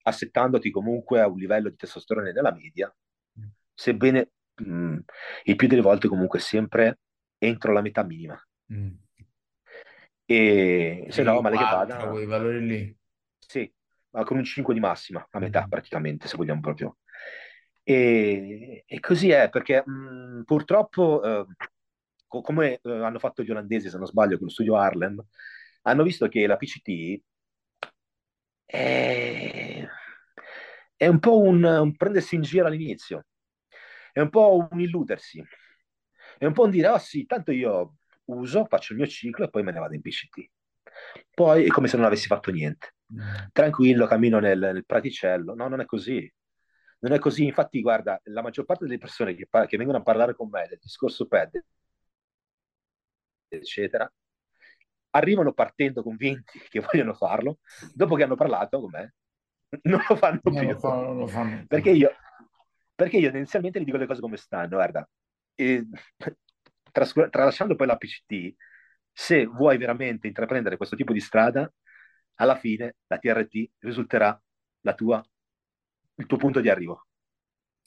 [0.03, 2.93] assettandoti comunque a un livello di testosterone nella media,
[3.73, 4.97] sebbene mh, mm,
[5.45, 6.99] il più delle volte comunque sempre
[7.37, 8.39] entro la metà minima.
[8.73, 8.93] Mm.
[10.25, 12.09] E se no, male che vada...
[12.09, 12.97] quei valori lì.
[13.39, 13.71] Sì,
[14.09, 15.69] ma con un 5 di massima, a metà mm.
[15.69, 16.97] praticamente, se vogliamo proprio.
[17.81, 21.45] E, e così è, perché mh, purtroppo, eh,
[22.27, 25.23] co- come eh, hanno fatto gli olandesi, se non sbaglio, con lo studio Harlem,
[25.87, 27.21] hanno visto che la PCT
[28.65, 29.87] è,
[30.95, 33.25] è un po' un, un prendersi in giro all'inizio
[34.11, 35.43] è un po' un illudersi,
[36.39, 39.49] è un po' un dire, oh sì, tanto io uso, faccio il mio ciclo e
[39.49, 40.49] poi me ne vado in PCT.
[41.33, 42.95] Poi è come se non avessi fatto niente.
[43.13, 43.19] Mm.
[43.51, 45.53] Tranquillo, cammino nel, nel praticello.
[45.53, 46.31] No, non è così.
[46.99, 47.45] Non è così.
[47.45, 50.65] Infatti, guarda, la maggior parte delle persone che, par- che vengono a parlare con me
[50.67, 51.63] del discorso PED,
[53.49, 54.11] eccetera,
[55.17, 57.59] arrivano partendo convinti che vogliono farlo,
[57.93, 59.13] dopo che hanno parlato con me,
[59.83, 60.67] non lo fanno non più.
[60.69, 61.65] Lo fanno, non lo fanno.
[61.67, 62.11] Perché io,
[62.95, 65.07] perché io inizialmente gli dico le cose come stanno, guarda,
[65.55, 65.85] e,
[66.91, 68.55] trascur- tralasciando poi la PCT,
[69.11, 71.71] se vuoi veramente intraprendere questo tipo di strada,
[72.35, 74.39] alla fine la TRT risulterà
[74.81, 75.23] la tua,
[76.15, 77.07] il tuo punto di arrivo.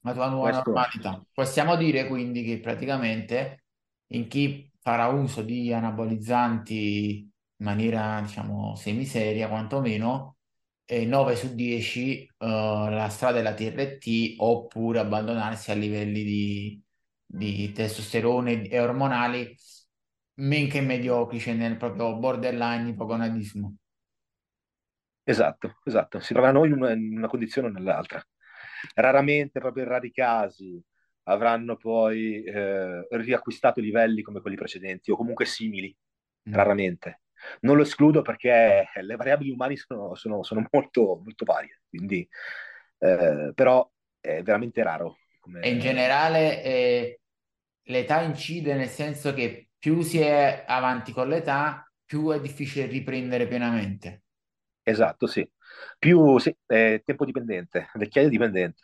[0.02, 0.70] La tua nuova questo...
[0.70, 1.24] normalità.
[1.32, 3.64] Possiamo dire quindi che praticamente
[4.08, 7.18] in chi farà uso di anabolizzanti
[7.56, 10.36] in maniera, diciamo, semiseria, quantomeno,
[10.90, 16.82] 9 su 10 uh, eh, la strada della TRT oppure abbandonarsi a livelli di,
[17.24, 19.56] di testosterone e ormonali
[20.40, 23.76] men che mediocri, cioè nel proprio borderline ipogonadismo.
[25.22, 28.20] Esatto, esatto, si trovano in una, in una condizione o nell'altra.
[28.94, 30.82] Raramente, proprio in rari casi,
[31.24, 35.94] avranno poi eh, riacquistato livelli come quelli precedenti o comunque simili,
[36.48, 36.52] mm.
[36.52, 37.22] raramente.
[37.60, 42.28] Non lo escludo perché le variabili umane sono, sono, sono molto, molto varie, quindi,
[42.98, 45.18] eh, però è veramente raro.
[45.40, 45.66] Come...
[45.66, 47.20] In generale eh,
[47.84, 53.46] l'età incide nel senso che più si è avanti con l'età, più è difficile riprendere
[53.46, 54.24] pienamente.
[54.82, 55.48] Esatto, sì.
[55.98, 58.82] Più sì, è tempo dipendente, vecchiaia dipendente.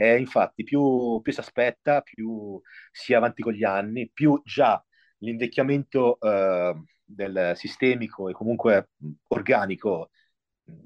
[0.00, 2.60] Eh, infatti, più, più, si aspetta, più
[2.92, 4.80] si è avanti con gli anni, più già
[5.18, 8.90] l'invecchiamento eh, del sistemico e comunque
[9.28, 10.10] organico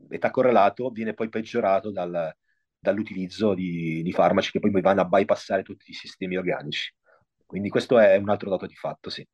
[0.09, 2.35] età correlato viene poi peggiorato dal,
[2.79, 6.95] dall'utilizzo di, di, farmaci che poi vanno a bypassare tutti i sistemi organici.
[7.45, 9.27] Quindi questo è un altro dato di fatto, sì.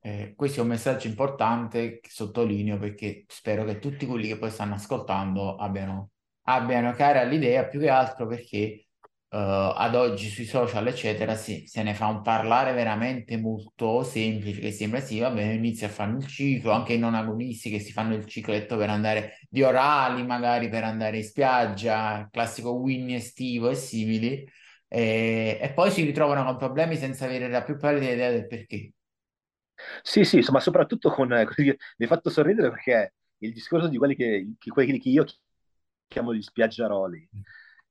[0.00, 4.50] Eh, questo è un messaggio importante che sottolineo perché spero che tutti quelli che poi
[4.50, 6.12] stanno ascoltando abbiano,
[6.48, 8.86] abbiano chiara l'idea, più che altro perché
[9.30, 14.60] uh, ad oggi sui social, eccetera, si, se ne fa un parlare veramente molto semplice,
[14.60, 17.78] che sembra sì, va bene, inizia a fare il ciclo, anche i non agonisti che
[17.80, 23.16] si fanno il cicletto per andare di orali, magari per andare in spiaggia, classico Winnie
[23.16, 24.46] estivo e simili,
[24.88, 28.92] e, e poi si ritrovano con problemi senza avere la più pallida idea del perché.
[30.02, 31.32] Sì, sì, ma soprattutto con...
[31.32, 35.24] eh, Mi hai fatto sorridere perché il discorso di quelli che, che- quelli che io
[36.08, 37.28] chiamo gli spiaggiaroli,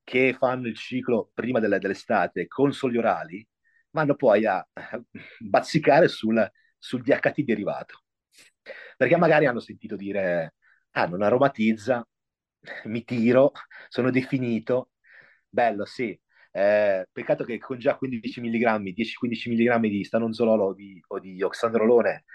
[0.03, 3.47] che fanno il ciclo prima delle- dell'estate con soli orali,
[3.91, 4.65] vanno poi a
[5.39, 8.03] bazzicare sul, sul DHT derivato.
[8.97, 10.55] Perché magari hanno sentito dire,
[10.91, 12.05] ah, non aromatizza,
[12.85, 13.51] mi tiro,
[13.87, 14.91] sono definito,
[15.49, 16.19] bello, sì.
[16.51, 21.41] Eh, peccato che con già 15 mg, 10-15 mg di stanonzololo o di, o di
[21.43, 22.25] oxandrolone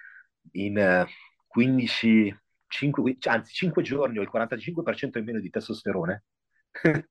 [0.53, 1.07] in eh,
[1.47, 2.35] 15,
[2.73, 6.25] 5, anzi 5 giorni ho il 45% in meno di testosterone.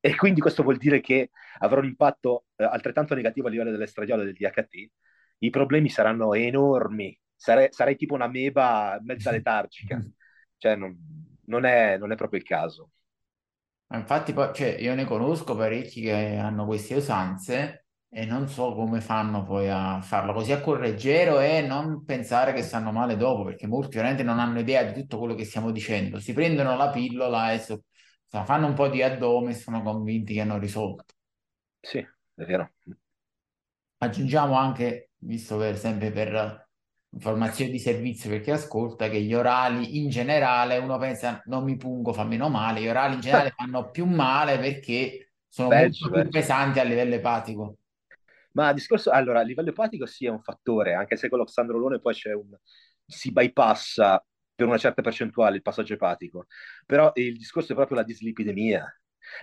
[0.00, 4.22] e quindi questo vuol dire che avrò un impatto eh, altrettanto negativo a livello dell'estradiolo
[4.22, 4.90] e del DHT.
[5.38, 7.18] I problemi saranno enormi.
[7.34, 10.02] Sarei, sarei tipo una meba mezza letargica.
[10.56, 10.96] Cioè, non,
[11.46, 12.90] non è, non è proprio il caso.
[13.90, 17.85] Infatti poi, cioè, io ne conosco parecchi che hanno queste usanze
[18.18, 22.52] e non so come fanno poi a farlo così a cuor leggero e non pensare
[22.54, 25.70] che stanno male dopo, perché molti veramente non hanno idea di tutto quello che stiamo
[25.70, 26.18] dicendo.
[26.18, 27.82] Si prendono la pillola e so-
[28.26, 31.04] so, fanno un po' di addome e sono convinti che hanno risolto.
[31.82, 32.70] Sì, è vero.
[33.98, 36.68] Aggiungiamo anche, visto per sempre per
[37.10, 41.76] informazioni di servizio per chi ascolta, che gli orali in generale, uno pensa non mi
[41.76, 46.10] pungo, fa meno male, gli orali in generale fanno più male perché sono molto Peggio,
[46.10, 46.28] più peggio.
[46.28, 47.76] pesanti a livello epatico.
[48.56, 52.14] Ma discorso, allora, a livello epatico sì è un fattore, anche se con l'oxandrolone poi
[52.14, 52.56] c'è un,
[53.04, 56.46] si bypassa per una certa percentuale il passaggio epatico,
[56.86, 58.86] però il discorso è proprio la dislipidemia.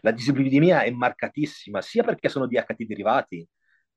[0.01, 3.47] La dislipidemia è marcatissima, sia perché sono DHT derivati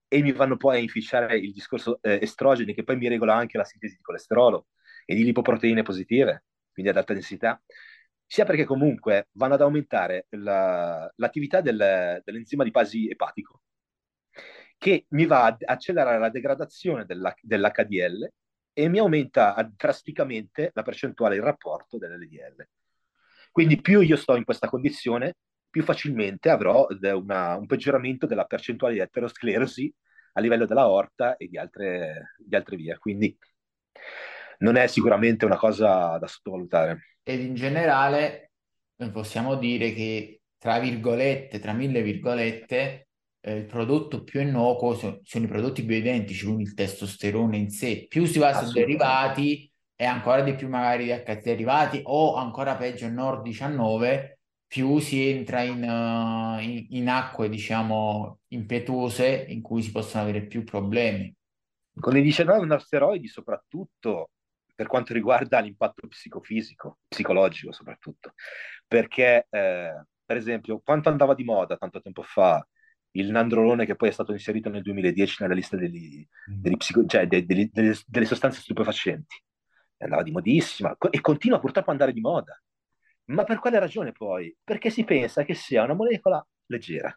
[0.08, 3.56] e mi vanno poi a inficiare il discorso eh, estrogeni, che poi mi regola anche
[3.56, 4.66] la sintesi di colesterolo
[5.06, 7.60] e di lipoproteine positive, quindi ad alta densità,
[8.26, 13.62] sia perché comunque vanno ad aumentare la- l'attività del- dell'enzima di basi epatico
[14.78, 18.30] che mi va ad accelerare la degradazione della- dell'HDL
[18.72, 22.68] e mi aumenta drasticamente la percentuale, il rapporto dell'LDL.
[23.50, 25.36] Quindi più io sto in questa condizione,
[25.70, 29.92] più facilmente avrò una, un peggioramento della percentuale di aterosclerosi
[30.34, 32.98] a livello della aorta e di altre, di altre vie.
[32.98, 33.36] Quindi
[34.58, 37.16] non è sicuramente una cosa da sottovalutare.
[37.22, 38.52] Ed in generale
[38.96, 43.05] eh, possiamo dire che, tra virgolette, tra mille virgolette,
[43.46, 48.06] eh, il prodotto più innocuo so- sono i prodotti bioidentici, quindi il testosterone in sé.
[48.08, 52.76] Più si va su derivati e ancora di più magari di HT derivati o ancora
[52.76, 59.80] peggio Nord 19, più si entra in, eh, in- in acque, diciamo, impetuose in cui
[59.82, 61.32] si possono avere più problemi.
[61.98, 64.30] Con i 19 nanosteroidi, soprattutto
[64.74, 68.34] per quanto riguarda l'impatto psicofisico, psicologico soprattutto,
[68.86, 72.66] perché eh, per esempio quanto andava di moda tanto tempo fa
[73.18, 77.26] il nandrolone che poi è stato inserito nel 2010 nella lista degli, degli psico- cioè,
[77.26, 79.36] de- degli- delle, delle sostanze stupefacenti,
[79.98, 82.60] andava di modissima e continua purtroppo ad andare di moda.
[83.26, 84.54] Ma per quale ragione poi?
[84.62, 87.16] Perché si pensa che sia una molecola leggera.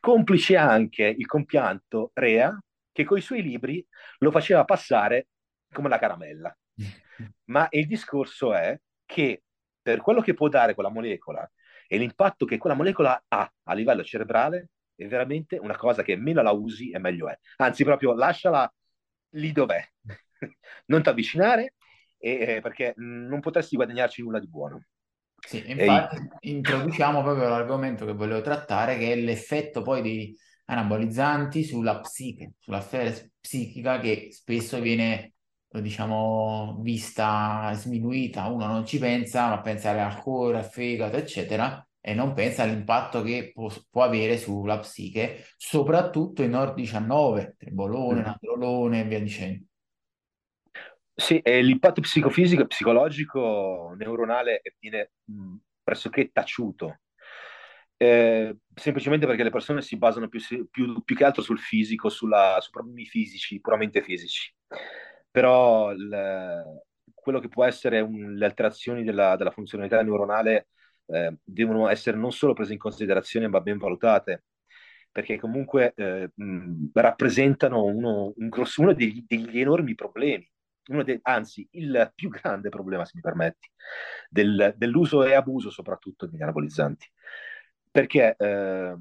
[0.00, 2.58] Complice anche il compianto Rea,
[2.92, 3.84] che coi suoi libri
[4.18, 5.28] lo faceva passare
[5.72, 6.56] come la caramella.
[7.44, 9.42] Ma il discorso è che
[9.80, 11.50] per quello che può dare quella molecola
[11.86, 14.68] e l'impatto che quella molecola ha a livello cerebrale,
[14.98, 17.38] è veramente una cosa che meno la usi e meglio è.
[17.58, 18.72] Anzi, proprio lasciala
[19.30, 19.80] lì dov'è.
[20.86, 21.74] non ti avvicinare
[22.18, 24.82] e, perché non potresti guadagnarci nulla di buono.
[25.46, 31.62] Sì, E, infatti introduciamo proprio l'argomento che volevo trattare, che è l'effetto poi dei anabolizzanti
[31.62, 35.34] sulla psiche, sulla sfera psichica che spesso viene,
[35.70, 38.46] eh, diciamo, vista sminuita.
[38.48, 43.22] Uno non ci pensa, ma pensare al cuore, al fegato, eccetera, e non pensa all'impatto
[43.22, 49.20] che può, può avere sulla psiche, soprattutto in Nord 19, trebolone, mm, nandrolone e via
[49.20, 49.64] dicendo.
[51.14, 57.00] Sì, l'impatto psicofisico e psicologico neuronale viene mh, pressoché taciuto,
[58.00, 60.40] Eh, semplicemente perché le persone si basano più,
[60.70, 64.54] più- più che altro sul fisico, sulla- su problemi fisici, puramente fisici.
[65.30, 66.80] Però il-
[67.14, 70.68] quello che può essere un- le alterazioni della, della funzionalità neuronale
[71.08, 74.44] eh, devono essere non solo prese in considerazione, ma ben valutate,
[75.10, 80.48] perché comunque eh, mh, rappresentano uno, un grosso- uno degli degli enormi problemi
[80.88, 83.70] uno dei, anzi il più grande problema, se mi permetti,
[84.28, 87.10] del, dell'uso e abuso soprattutto degli anabolizzanti.
[87.90, 88.96] Perché eh,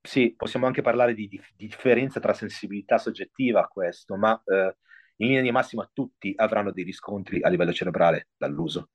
[0.00, 4.76] sì, possiamo anche parlare di, di, di, differenza tra sensibilità soggettiva a questo, ma eh,
[5.16, 8.90] in linea di massima tutti avranno dei riscontri a livello cerebrale dall'uso.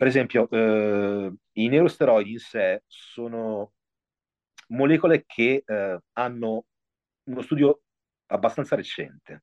[0.00, 3.74] Per esempio, eh, i neurosteroidi in sé sono
[4.68, 6.64] molecole che eh, hanno
[7.24, 7.82] uno studio
[8.28, 9.42] abbastanza recente.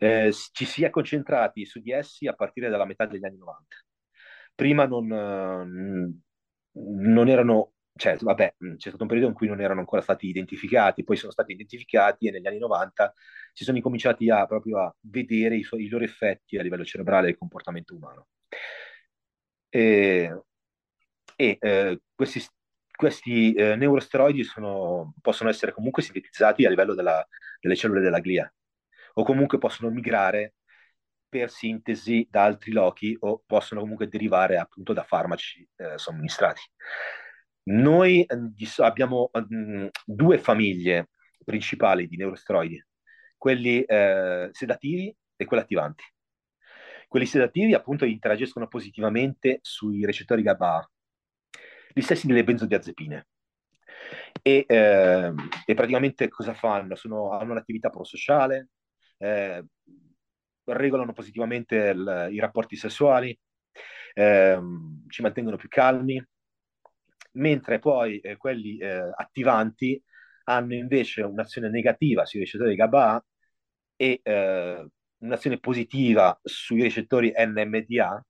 [0.00, 3.76] Eh, ci si è concentrati su di essi a partire dalla metà degli anni 90.
[4.56, 5.06] Prima non,
[6.72, 11.04] non erano, cioè, vabbè, c'è stato un periodo in cui non erano ancora stati identificati,
[11.04, 13.14] poi sono stati identificati e negli anni 90
[13.52, 17.38] si sono incominciati a, proprio a vedere i, i loro effetti a livello cerebrale del
[17.38, 18.26] comportamento umano.
[19.74, 20.42] E,
[21.34, 22.44] e eh, questi,
[22.94, 27.26] questi eh, neurosteroidi sono, possono essere comunque sintetizzati a livello della,
[27.58, 28.52] delle cellule della glia
[29.14, 30.54] o comunque possono migrare
[31.28, 36.60] per sintesi da altri lochi o possono comunque derivare appunto da farmaci eh, somministrati.
[37.64, 41.08] Noi eh, abbiamo mh, mm, due famiglie
[41.44, 42.84] principali di neurosteroidi,
[43.36, 46.04] quelli eh, sedativi e quelli attivanti.
[47.12, 50.90] Quelli sedativi appunto interagiscono positivamente sui recettori GABA,
[51.92, 53.26] gli stessi delle benzodiazepine.
[54.40, 55.34] E, eh,
[55.66, 56.94] e praticamente cosa fanno?
[56.94, 58.70] Sono, hanno un'attività prosociale,
[59.18, 59.62] eh,
[60.64, 63.38] regolano positivamente il, i rapporti sessuali,
[64.14, 64.58] eh,
[65.08, 66.26] ci mantengono più calmi,
[67.32, 70.02] mentre poi eh, quelli eh, attivanti
[70.44, 73.22] hanno invece un'azione negativa sui recettori GABA
[73.96, 74.86] e eh,
[75.22, 78.24] un'azione positiva sui recettori NMDA,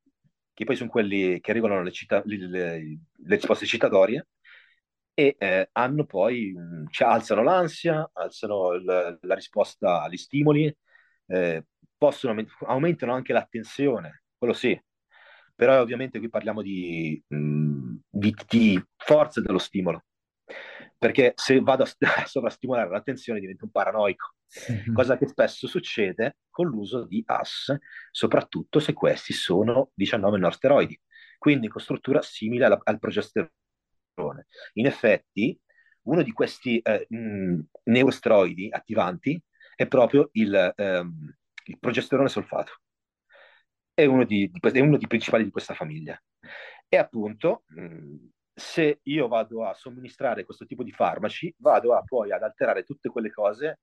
[0.54, 4.28] che poi sono quelli che regolano le, cita- le, le, le risposte citatorie,
[5.14, 10.74] e eh, hanno poi, mh, cioè, alzano l'ansia, alzano il, la risposta agli stimoli,
[11.26, 11.64] eh,
[11.96, 14.78] possono, aumentano anche l'attenzione, quello sì,
[15.54, 20.04] però ovviamente qui parliamo di, mh, di, di forza dello stimolo,
[20.98, 21.86] perché se vado a
[22.26, 24.34] sovrastimolare l'attenzione divento un paranoico,
[24.92, 27.76] cosa che spesso succede con l'uso di AS,
[28.10, 30.98] soprattutto se questi sono 19 norsteroidi,
[31.38, 33.50] quindi con struttura simile alla, al progesterone.
[34.74, 35.58] In effetti,
[36.02, 39.42] uno di questi eh, mh, neurosteroidi attivanti
[39.74, 42.72] è proprio il, ehm, il progesterone solfato.
[43.94, 46.20] È uno, di, di, è uno dei principali di questa famiglia.
[46.88, 48.16] E appunto, mh,
[48.54, 53.08] se io vado a somministrare questo tipo di farmaci, vado a, poi ad alterare tutte
[53.08, 53.80] quelle cose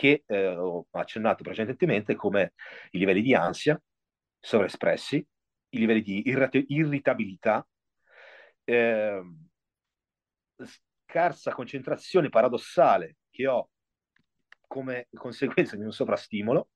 [0.00, 2.54] che eh, ho accennato precedentemente, come
[2.92, 3.78] i livelli di ansia
[4.40, 7.68] sovraespressi, i livelli di irrat- irritabilità,
[8.64, 9.22] eh,
[11.04, 13.68] scarsa concentrazione paradossale che ho
[14.66, 16.70] come conseguenza di un sovrastimolo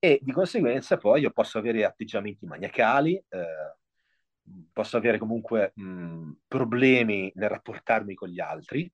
[0.00, 3.76] e di conseguenza poi io posso avere atteggiamenti maniacali, eh,
[4.72, 8.92] posso avere comunque mh, problemi nel rapportarmi con gli altri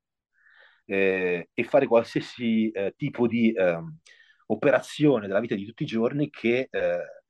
[0.85, 3.99] eh, e fare qualsiasi eh, tipo di ehm,
[4.47, 7.23] operazione della vita di tutti i giorni che eh,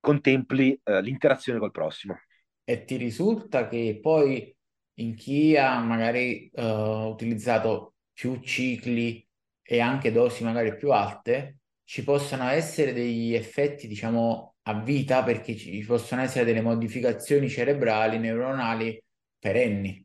[0.00, 2.18] contempli eh, l'interazione col prossimo.
[2.64, 4.54] E ti risulta che poi
[4.98, 6.62] in chi ha magari uh,
[7.06, 9.26] utilizzato più cicli
[9.62, 15.56] e anche dosi magari più alte, ci possono essere degli effetti, diciamo, a vita perché
[15.56, 19.02] ci possono essere delle modificazioni cerebrali, neuronali
[19.38, 20.04] perenni.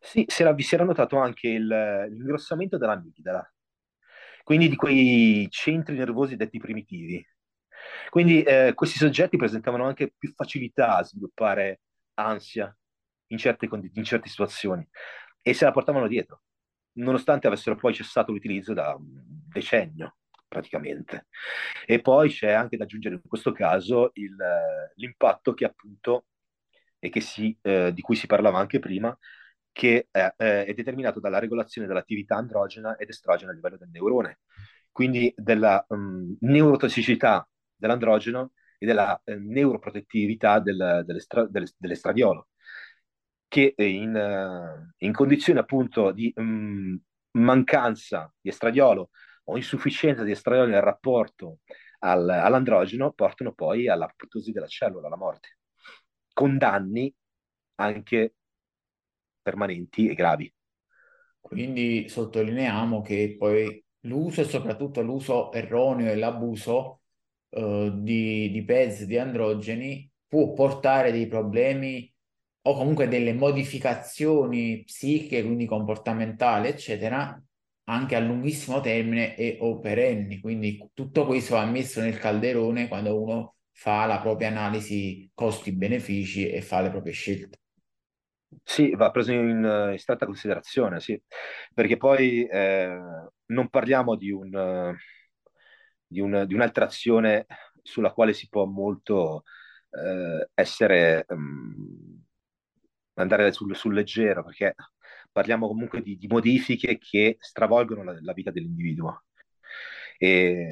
[0.00, 3.52] Sì, si era, si era notato anche il, l'ingrossamento dell'amigdala,
[4.44, 7.24] quindi di quei centri nervosi detti primitivi.
[8.10, 11.80] Quindi eh, questi soggetti presentavano anche più facilità a sviluppare
[12.14, 12.74] ansia
[13.28, 14.86] in certe, in certe situazioni
[15.42, 16.42] e se la portavano dietro,
[16.94, 20.16] nonostante avessero poi cessato l'utilizzo da un decennio
[20.48, 21.26] praticamente.
[21.86, 24.12] E poi c'è anche da aggiungere in questo caso
[24.96, 26.26] l'impatto che appunto
[26.98, 29.16] e che si, eh, di cui si parlava anche prima,
[29.78, 34.40] che è, è, determinato dalla regolazione dell'attività androgena ed estrogena a livello del neurone,
[34.90, 42.48] quindi della um, neurotossicità dell'androgeno e della eh, neuroprotettività del, dell'estra, dell'estradiolo,
[43.46, 47.00] che in, uh, in, condizioni appunto di um,
[47.36, 49.10] mancanza di estradiolo
[49.44, 51.60] o insufficienza di estradiolo nel rapporto
[52.00, 55.58] al, all'androgeno portano poi all'apoptosi della cellula, alla morte,
[56.32, 57.14] con danni
[57.76, 58.32] anche
[59.48, 60.52] permanenti e gravi.
[61.40, 67.00] Quindi sottolineiamo che poi l'uso e soprattutto l'uso erroneo e l'abuso
[67.50, 72.12] eh, di, di PEZ, di androgeni, può portare dei problemi
[72.62, 77.40] o comunque delle modificazioni psichiche, quindi comportamentali, eccetera,
[77.84, 80.40] anche a lunghissimo termine e o perenni.
[80.40, 86.60] Quindi tutto questo va messo nel calderone quando uno fa la propria analisi costi-benefici e
[86.60, 87.58] fa le proprie scelte.
[88.62, 91.20] Sì, va preso in, in stretta considerazione, sì,
[91.74, 92.98] perché poi eh,
[93.46, 94.94] non parliamo di, un,
[96.06, 97.46] di, un, di, un'alterazione
[97.82, 99.44] sulla quale si può molto
[99.90, 102.22] eh, essere, um,
[103.14, 104.74] andare sul, sul, leggero, perché
[105.30, 109.24] parliamo comunque di, di modifiche che stravolgono la, la vita dell'individuo.
[110.18, 110.68] E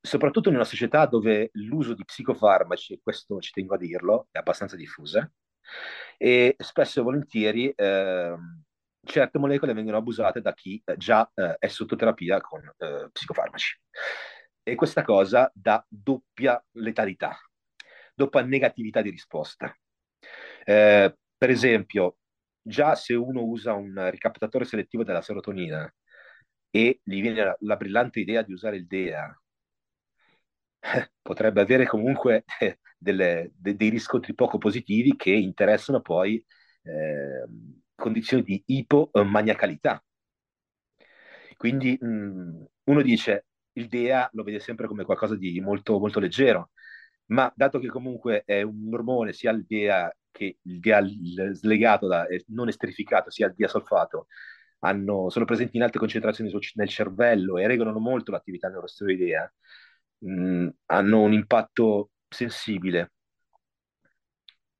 [0.00, 4.38] soprattutto in una società dove l'uso di psicofarmaci, e questo ci tengo a dirlo, è
[4.38, 5.30] abbastanza diffusa,
[6.16, 8.34] e spesso e volentieri eh,
[9.04, 13.80] certe molecole vengono abusate da chi già eh, è sotto terapia con eh, psicofarmaci.
[14.62, 17.38] E questa cosa dà doppia letalità,
[18.14, 19.76] doppia negatività di risposta.
[20.64, 22.16] Eh, per esempio,
[22.62, 25.92] già se uno usa un ricaptatore selettivo della serotonina
[26.70, 29.38] e gli viene la, la brillante idea di usare il DEA,
[31.22, 32.44] potrebbe avere comunque
[33.04, 36.44] delle, de, dei riscontri poco positivi che interessano poi
[36.82, 37.44] eh,
[37.94, 40.02] condizioni di ipomaniacalità.
[41.56, 46.70] Quindi mh, uno dice il DEA lo vede sempre come qualcosa di molto, molto leggero,
[47.26, 51.02] ma dato che comunque è un ormone sia il DEA che il DEA
[51.52, 54.26] slegato da, non esterificato sia il diasolfato
[54.80, 59.50] hanno, sono presenti in alte concentrazioni nel cervello e regolano molto l'attività neurosteroidea,
[60.18, 63.12] mh, hanno un impatto sensibile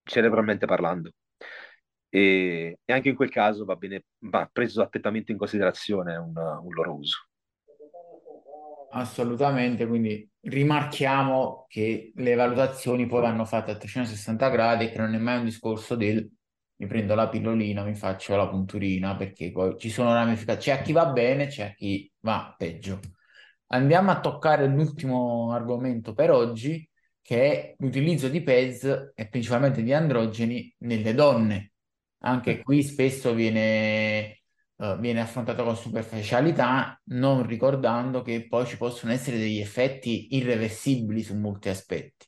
[0.02, 1.12] cerebralmente parlando.
[2.08, 6.72] E, e, anche in quel caso va bene, va preso attentamente in considerazione un, un
[6.72, 7.28] loro uso.
[8.90, 15.14] Assolutamente, quindi rimarchiamo che le valutazioni poi vanno fatte a 360 gradi e che non
[15.14, 16.30] è mai un discorso del
[16.76, 20.76] mi prendo la pillolina, mi faccio la punturina, perché poi ci sono ramificazioni.
[20.76, 23.00] C'è a chi va bene, c'è a chi va peggio.
[23.68, 26.86] Andiamo a toccare l'ultimo argomento per oggi,
[27.24, 31.72] che è l'utilizzo di PES e principalmente di androgeni nelle donne.
[32.18, 34.40] Anche qui spesso viene
[34.76, 41.22] uh, viene affrontato con superficialità, non ricordando che poi ci possono essere degli effetti irreversibili
[41.22, 42.26] su molti aspetti.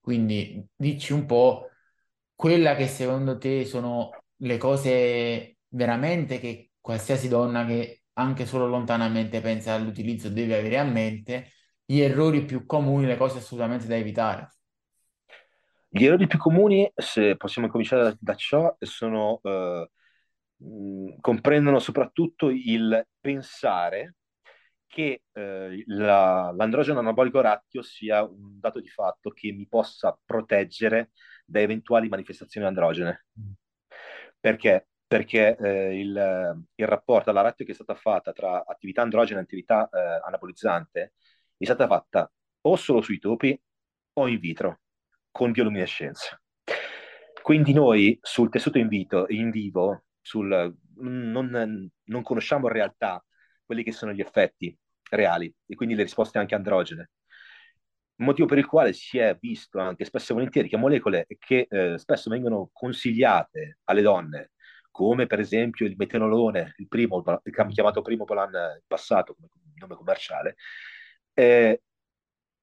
[0.00, 1.68] Quindi dici un po'
[2.34, 9.40] quella che secondo te sono le cose veramente che qualsiasi donna che anche solo lontanamente
[9.40, 11.50] pensa all'utilizzo deve avere a mente,
[11.86, 14.50] gli errori più comuni, le cose assolutamente da evitare.
[15.88, 19.88] Gli errori più comuni, se possiamo cominciare da, da ciò, sono uh,
[20.56, 24.16] mh, comprendono soprattutto il pensare
[24.86, 31.10] che eh, la, l'androgeno anabolico rattio sia un dato di fatto che mi possa proteggere
[31.44, 33.26] da eventuali manifestazioni androgene.
[34.40, 34.88] Perché?
[35.06, 39.42] Perché eh, il, il, rapporto alla rattio che è stata fatta tra attività androgena e
[39.42, 41.12] attività eh, anabolizzante
[41.64, 42.30] è stata fatta
[42.62, 43.58] o solo sui topi
[44.14, 44.80] o in vitro,
[45.30, 46.40] con bioluminescenza.
[47.42, 53.24] Quindi noi sul tessuto in, vito, in vivo sul, non, non conosciamo in realtà
[53.64, 54.76] quelli che sono gli effetti
[55.10, 57.10] reali e quindi le risposte anche androgene.
[58.16, 61.98] Motivo per il quale si è visto anche spesso e volentieri che molecole che eh,
[61.98, 64.52] spesso vengono consigliate alle donne,
[64.90, 67.22] come per esempio il metenolone, il primo,
[67.70, 70.56] chiamato primo Polan in passato come nome commerciale,
[71.36, 71.82] eh,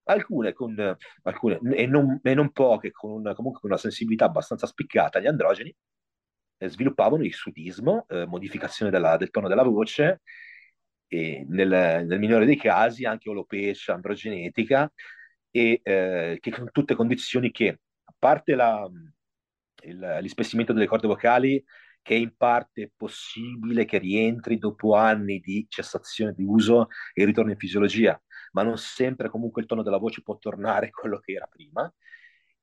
[0.06, 4.66] alcune, con, alcune e, non, e non poche, con una, comunque con una sensibilità abbastanza
[4.68, 5.74] spiccata agli androgeni,
[6.58, 10.22] eh, sviluppavano il sudismo, eh, modificazione della, del tono della voce,
[11.08, 14.92] e nel, nel, migliore dei casi anche olopecia, androgenetica,
[15.52, 18.90] e eh, che sono tutte condizioni che, a parte la,
[19.84, 21.64] il, l'ispessimento delle corde vocali,
[22.02, 27.52] che è in parte possibile che rientri dopo anni di cessazione di uso e ritorno
[27.52, 28.22] in fisiologia,
[28.54, 31.91] ma non sempre comunque il tono della voce può tornare quello che era prima.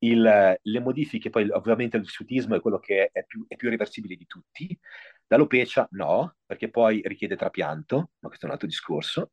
[0.03, 4.16] Il, le modifiche, poi ovviamente il sutismo è quello che è più, è più reversibile
[4.16, 4.78] di tutti,
[5.26, 9.32] l'alopecia no, perché poi richiede trapianto, ma questo è un altro discorso,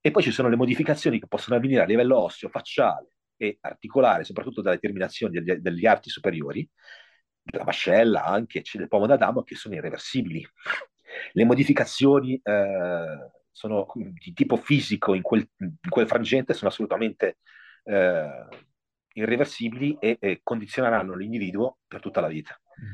[0.00, 4.24] e poi ci sono le modificazioni che possono avvenire a livello osseo, facciale e articolare,
[4.24, 6.68] soprattutto dalle terminazioni degli, degli arti superiori,
[7.40, 10.44] della mascella anche, del pomo d'Adamo, che sono irreversibili.
[11.32, 17.38] Le modificazioni eh, sono di tipo fisico in quel, in quel frangente sono assolutamente
[17.84, 18.46] eh,
[19.14, 22.58] irreversibili e, e condizioneranno l'individuo per tutta la vita.
[22.80, 22.92] Mm.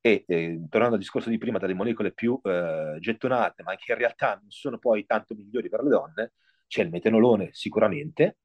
[0.00, 3.98] E eh, tornando al discorso di prima, delle molecole più eh, gettonate, ma che in
[3.98, 6.32] realtà non sono poi tanto migliori per le donne,
[6.66, 8.38] c'è il metenolone sicuramente,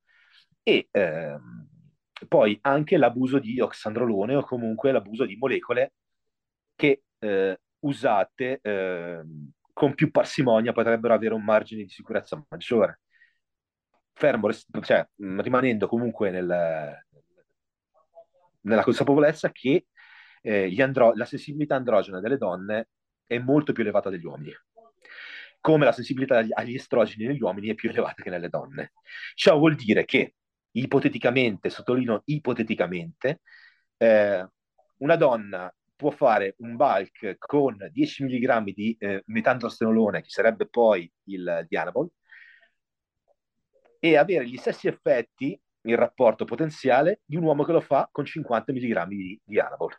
[0.64, 1.68] e ehm,
[2.28, 5.93] poi anche l'abuso di oxandrolone o comunque l'abuso di molecole
[6.76, 13.00] che eh, usate ehm, con più parsimonia potrebbero avere un margine di sicurezza maggiore
[14.12, 14.52] fermo,
[14.82, 17.06] cioè, rimanendo comunque nel,
[18.60, 19.88] nella consapevolezza che
[20.42, 22.90] eh, andro- la sensibilità androgena delle donne
[23.26, 24.54] è molto più elevata degli uomini
[25.62, 28.92] come la sensibilità agli estrogeni negli uomini è più elevata che nelle donne.
[29.34, 30.36] Ciò vuol dire che,
[30.72, 33.42] ipoteticamente, sottolineo ipoteticamente,
[33.98, 34.46] eh,
[34.98, 41.12] una donna può fare un bulk con 10 mg di eh, metandrostenolone, che sarebbe poi
[41.26, 42.10] il Dianabol,
[44.00, 48.24] e avere gli stessi effetti, il rapporto potenziale, di un uomo che lo fa con
[48.24, 49.93] 50 mg di, di Anabol.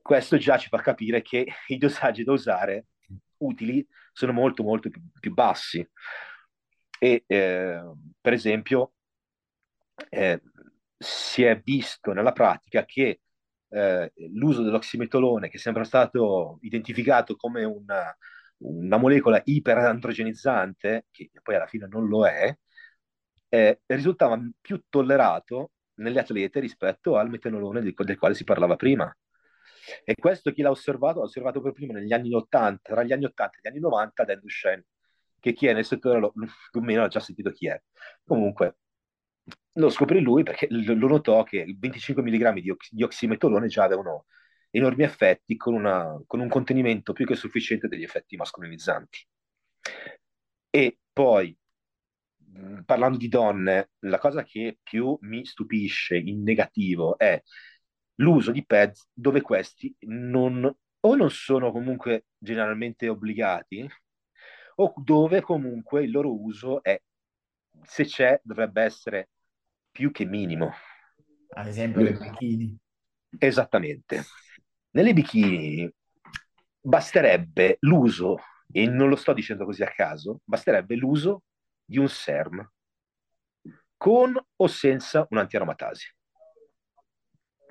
[0.00, 2.86] Questo già ci fa capire che i dosaggi da usare
[3.38, 5.86] utili sono molto molto più, più bassi.
[6.98, 7.82] E eh,
[8.18, 8.94] per esempio
[10.08, 10.40] eh,
[10.96, 13.20] si è visto nella pratica che
[13.70, 18.16] eh, l'uso dell'oximetolone, che è sempre stato identificato come una,
[18.58, 22.56] una molecola iperandrogenizzante, che poi alla fine non lo è,
[23.48, 29.14] eh, risultava più tollerato negli atleti rispetto al metanolone del, del quale si parlava prima.
[30.04, 31.20] E questo chi l'ha osservato?
[31.20, 34.24] L'ha osservato per primo negli anni 80, tra gli anni 80 e gli anni 90
[34.24, 34.84] Dan Duchenne,
[35.40, 36.20] che chi è nel settore
[36.70, 37.82] più o meno ha già sentito chi è.
[38.24, 38.76] Comunque,
[39.78, 44.26] lo scoprì lui perché lo notò che 25 mg di, ox- di oximetolone già avevano
[44.70, 49.26] enormi effetti con, una, con, un contenimento più che sufficiente degli effetti mascolinizzanti.
[50.70, 51.56] E poi,
[52.84, 57.40] parlando di donne, la cosa che più mi stupisce in negativo è
[58.16, 60.64] l'uso di pads dove questi non,
[61.00, 63.88] o non sono comunque generalmente obbligati
[64.76, 67.00] o dove comunque il loro uso è,
[67.82, 69.30] se c'è, dovrebbe essere
[69.98, 70.72] più che minimo.
[71.54, 72.78] Ad esempio le bikini.
[73.36, 74.22] Esattamente.
[74.90, 75.92] Nelle bikini
[76.80, 78.36] basterebbe l'uso,
[78.70, 81.42] e non lo sto dicendo così a caso, basterebbe l'uso
[81.84, 82.64] di un SERM
[83.96, 86.14] con o senza un antiaromatasi.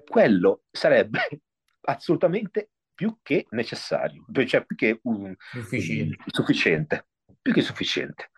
[0.05, 1.43] Quello sarebbe
[1.87, 6.23] assolutamente più che necessario, cioè più che un, sufficiente.
[6.27, 7.07] sufficiente,
[7.41, 8.31] più che sufficiente.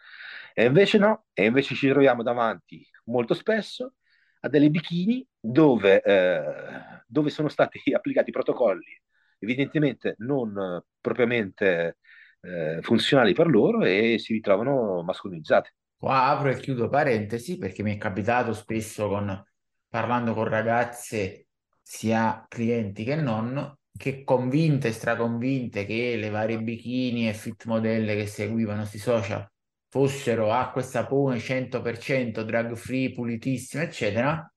[0.54, 3.96] E invece no, e invece ci troviamo davanti molto spesso
[4.42, 9.02] a delle bikini dove, eh, dove sono stati applicati protocolli
[9.40, 11.98] evidentemente non eh, propriamente
[12.42, 15.74] eh, funzionali per loro e si ritrovano mascolinizzate.
[15.98, 19.44] Qua apro e chiudo parentesi perché mi è capitato spesso con,
[19.90, 21.48] parlando con ragazze,
[21.82, 28.28] sia clienti che non, che convinte, straconvinte che le varie bikini e fit modelle che
[28.28, 29.50] seguivano sui social
[29.90, 34.52] fossero acqua e sapone 100% drug free, pulitissime, eccetera.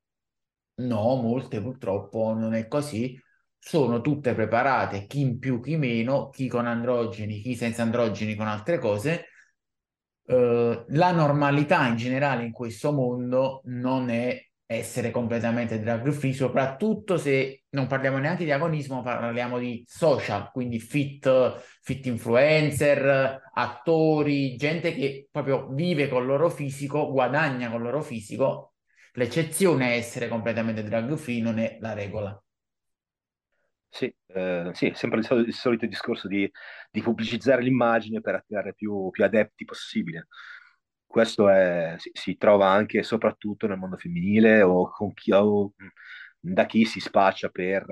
[0.74, 3.18] No, molte purtroppo non è così.
[3.58, 8.46] Sono tutte preparate, chi in più, chi meno, chi con androgeni, chi senza androgeni, con
[8.46, 9.26] altre cose.
[10.24, 14.40] Uh, la normalità in generale in questo mondo non è
[14.74, 20.78] essere completamente drug free, soprattutto se non parliamo neanche di agonismo, parliamo di social, quindi
[20.78, 28.74] fit, fit influencer, attori, gente che proprio vive col loro fisico, guadagna col loro fisico.
[29.14, 32.42] L'eccezione è essere completamente drug free, non è la regola.
[33.88, 36.50] Sì, eh, sì, sempre il solito, il solito discorso di,
[36.90, 40.28] di, pubblicizzare l'immagine per attirare più, più adepti possibile
[41.12, 45.74] questo è, si, si, trova anche e soprattutto nel mondo femminile o, chi, o
[46.40, 47.84] da chi si spaccia per,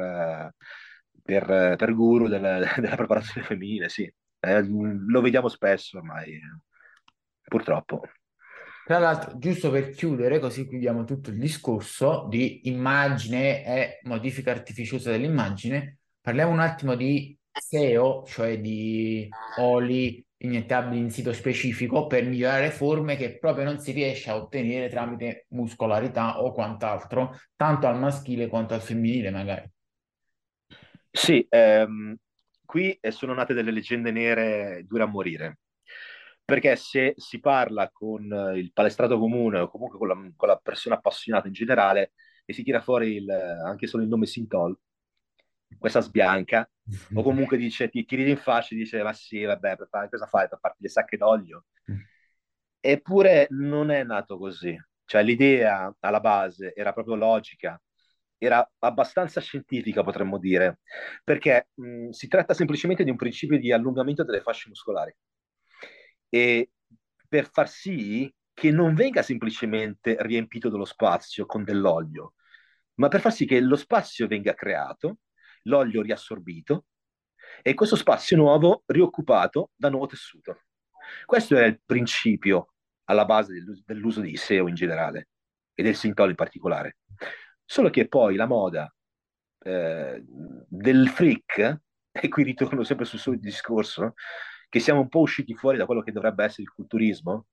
[1.22, 4.10] per, per guru della, della, preparazione femminile, sì.
[4.40, 6.40] Eh, lo vediamo spesso ormai,
[7.42, 8.00] purtroppo.
[8.86, 15.10] Tra l'altro, giusto per chiudere, così chiudiamo tutto il discorso di immagine e modifica artificiosa
[15.10, 22.70] dell'immagine, parliamo un attimo di SEO, cioè di oli, iniettabili in sito specifico per migliorare
[22.70, 28.46] forme che proprio non si riesce a ottenere tramite muscolarità o quant'altro, tanto al maschile
[28.46, 29.70] quanto al femminile magari.
[31.10, 32.16] Sì, ehm,
[32.64, 35.58] qui sono nate delle leggende nere dure a morire,
[36.44, 40.94] perché se si parla con il palestrato comune o comunque con la, con la persona
[40.94, 42.12] appassionata in generale
[42.44, 44.78] e si tira fuori il, anche solo il nome Sintol,
[45.78, 46.68] questa sbianca,
[47.12, 50.08] o comunque dice, ti, ti ride in faccia e dice, ma sì, vabbè, per fare,
[50.08, 50.48] cosa fai?
[50.48, 51.66] Per farti le sacche d'olio?
[51.90, 51.96] Mm.
[52.80, 54.76] Eppure non è nato così.
[55.04, 57.80] Cioè l'idea alla base era proprio logica,
[58.38, 60.80] era abbastanza scientifica, potremmo dire,
[61.24, 65.14] perché mh, si tratta semplicemente di un principio di allungamento delle fasce muscolari.
[66.28, 66.70] E
[67.28, 72.34] per far sì che non venga semplicemente riempito dello spazio con dell'olio,
[72.94, 75.18] ma per far sì che lo spazio venga creato
[75.64, 76.86] l'olio riassorbito
[77.62, 80.62] e questo spazio nuovo rioccupato da nuovo tessuto.
[81.24, 85.28] Questo è il principio alla base dell'uso di SEO in generale
[85.74, 86.98] e del Sintol in particolare.
[87.64, 88.92] Solo che poi la moda
[89.62, 91.80] eh, del freak,
[92.12, 94.14] e qui ritorno sempre sul suo discorso,
[94.68, 97.46] che siamo un po' usciti fuori da quello che dovrebbe essere il culturismo,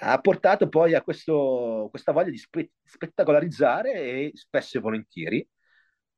[0.00, 5.48] ha portato poi a questo, questa voglia di spe- spettacolarizzare e spesso e volentieri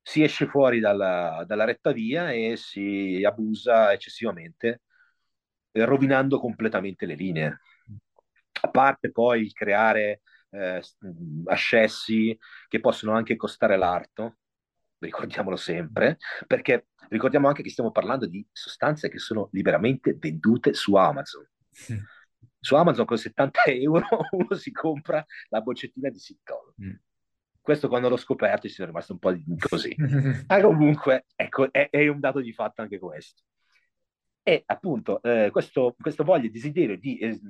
[0.06, 4.82] si esce fuori dalla, dalla retta via e si abusa eccessivamente,
[5.72, 7.60] rovinando completamente le linee.
[8.60, 10.82] A parte poi il creare eh,
[11.46, 12.38] ascessi
[12.68, 14.36] che possono anche costare l'arto,
[14.98, 20.94] ricordiamolo sempre, perché ricordiamo anche che stiamo parlando di sostanze che sono liberamente vendute su
[20.96, 21.48] Amazon.
[22.60, 26.74] Su Amazon con 70 euro uno si compra la boccettina di Sittolo.
[26.82, 26.94] Mm.
[27.64, 29.34] Questo quando l'ho scoperto ci sono rimasto un po'
[29.70, 29.94] così.
[30.46, 33.42] Ma comunque, ecco, è, è, un dato di fatto anche questo.
[34.42, 37.40] E appunto, eh, questo, questo voglia, desiderio di, eh,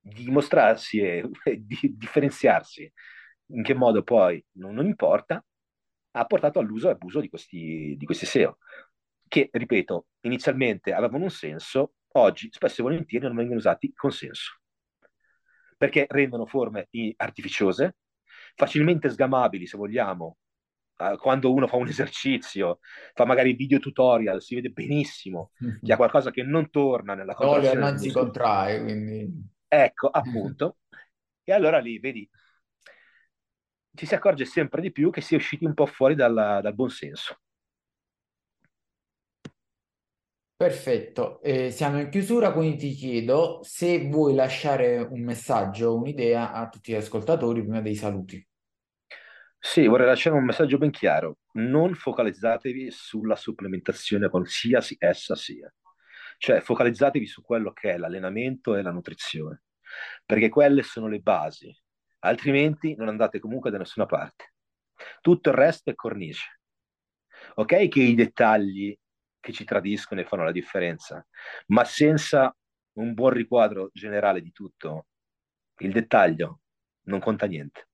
[0.00, 1.28] di mostrarsi e
[1.58, 2.90] di differenziarsi,
[3.48, 5.44] in che modo poi non, non importa,
[6.12, 8.56] ha portato all'uso e abuso di questi, di questi SEO,
[9.28, 14.60] che, ripeto, inizialmente avevano un senso, oggi spesso e volentieri non vengono usati con senso,
[15.76, 17.96] perché rendono forme artificiose,
[18.54, 20.36] facilmente sgamabili, se vogliamo,
[21.18, 22.78] quando uno fa un esercizio,
[23.14, 27.80] fa magari video tutorial, si vede benissimo che ha qualcosa che non torna nella contrazione.
[27.80, 29.50] No, non si contrae, quindi...
[29.66, 30.78] Ecco, appunto.
[31.44, 32.28] e allora lì, vedi,
[33.94, 36.74] ci si accorge sempre di più che si è usciti un po' fuori dal, dal
[36.74, 37.38] buon senso.
[40.62, 46.68] Perfetto, eh, siamo in chiusura, quindi ti chiedo se vuoi lasciare un messaggio, un'idea a
[46.68, 48.48] tutti gli ascoltatori prima dei saluti.
[49.58, 51.38] Sì, vorrei lasciare un messaggio ben chiaro.
[51.54, 55.68] Non focalizzatevi sulla supplementazione qualsiasi essa sia.
[56.38, 59.64] Cioè, focalizzatevi su quello che è l'allenamento e la nutrizione,
[60.24, 61.76] perché quelle sono le basi
[62.20, 64.52] altrimenti non andate comunque da nessuna parte.
[65.20, 66.60] Tutto il resto è cornice.
[67.56, 68.96] Ok che i dettagli
[69.42, 71.26] che ci tradiscono e fanno la differenza,
[71.66, 72.56] ma senza
[72.92, 75.06] un buon riquadro generale di tutto,
[75.78, 76.60] il dettaglio
[77.02, 77.88] non conta niente.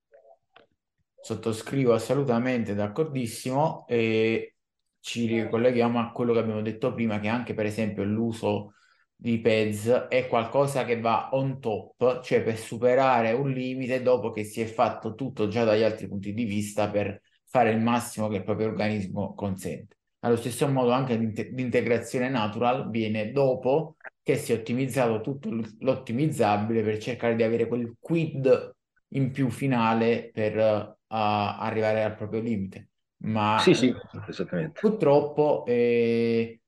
[1.20, 4.56] Sottoscrivo assolutamente, d'accordissimo, e
[5.00, 8.74] ci ricolleghiamo a quello che abbiamo detto prima, che anche per esempio l'uso
[9.14, 14.44] di PEZ è qualcosa che va on top, cioè per superare un limite dopo che
[14.44, 18.36] si è fatto tutto già dagli altri punti di vista per fare il massimo che
[18.36, 19.97] il proprio organismo consente.
[20.20, 25.50] Allo stesso modo anche l'integrazione natural viene dopo che si è ottimizzato tutto
[25.80, 28.74] l'ottimizzabile per cercare di avere quel quid
[29.10, 32.88] in più finale per uh, arrivare al proprio limite.
[33.20, 33.92] Ma sì, sì,
[34.28, 34.78] esattamente.
[34.80, 36.60] purtroppo eh,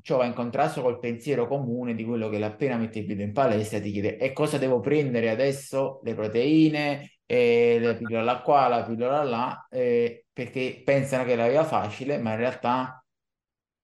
[0.00, 3.32] ciò va in contrasto col pensiero comune di quello che l'appena mette il piede in
[3.32, 6.00] palestra ti chiede e cosa devo prendere adesso?
[6.04, 11.48] Le proteine, e la pillola qua, la pillola là, eh, perché pensano che è la
[11.48, 13.04] via facile, ma in realtà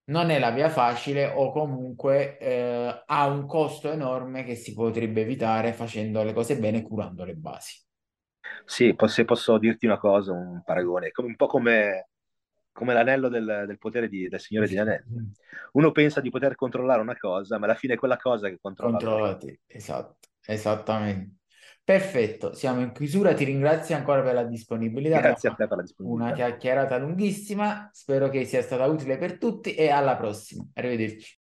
[0.05, 5.20] non è la via facile o comunque eh, ha un costo enorme che si potrebbe
[5.22, 7.84] evitare facendo le cose bene curando le basi.
[8.64, 12.09] Sì, se posso dirti una cosa, un paragone, un po' come
[12.78, 15.05] come l'anello del, del potere di, del Signore degli Anelli.
[15.11, 15.26] Mm.
[15.72, 18.99] Uno pensa di poter controllare una cosa, ma alla fine è quella cosa che controlla.
[18.99, 21.38] Controlla te, esatto, esattamente.
[21.89, 25.20] Perfetto, siamo in chiusura, ti ringrazio ancora per la disponibilità.
[25.20, 26.24] Grazie a te per la disponibilità.
[26.26, 30.66] Una chiacchierata lunghissima, spero che sia stata utile per tutti e alla prossima.
[30.74, 31.38] Arrivederci.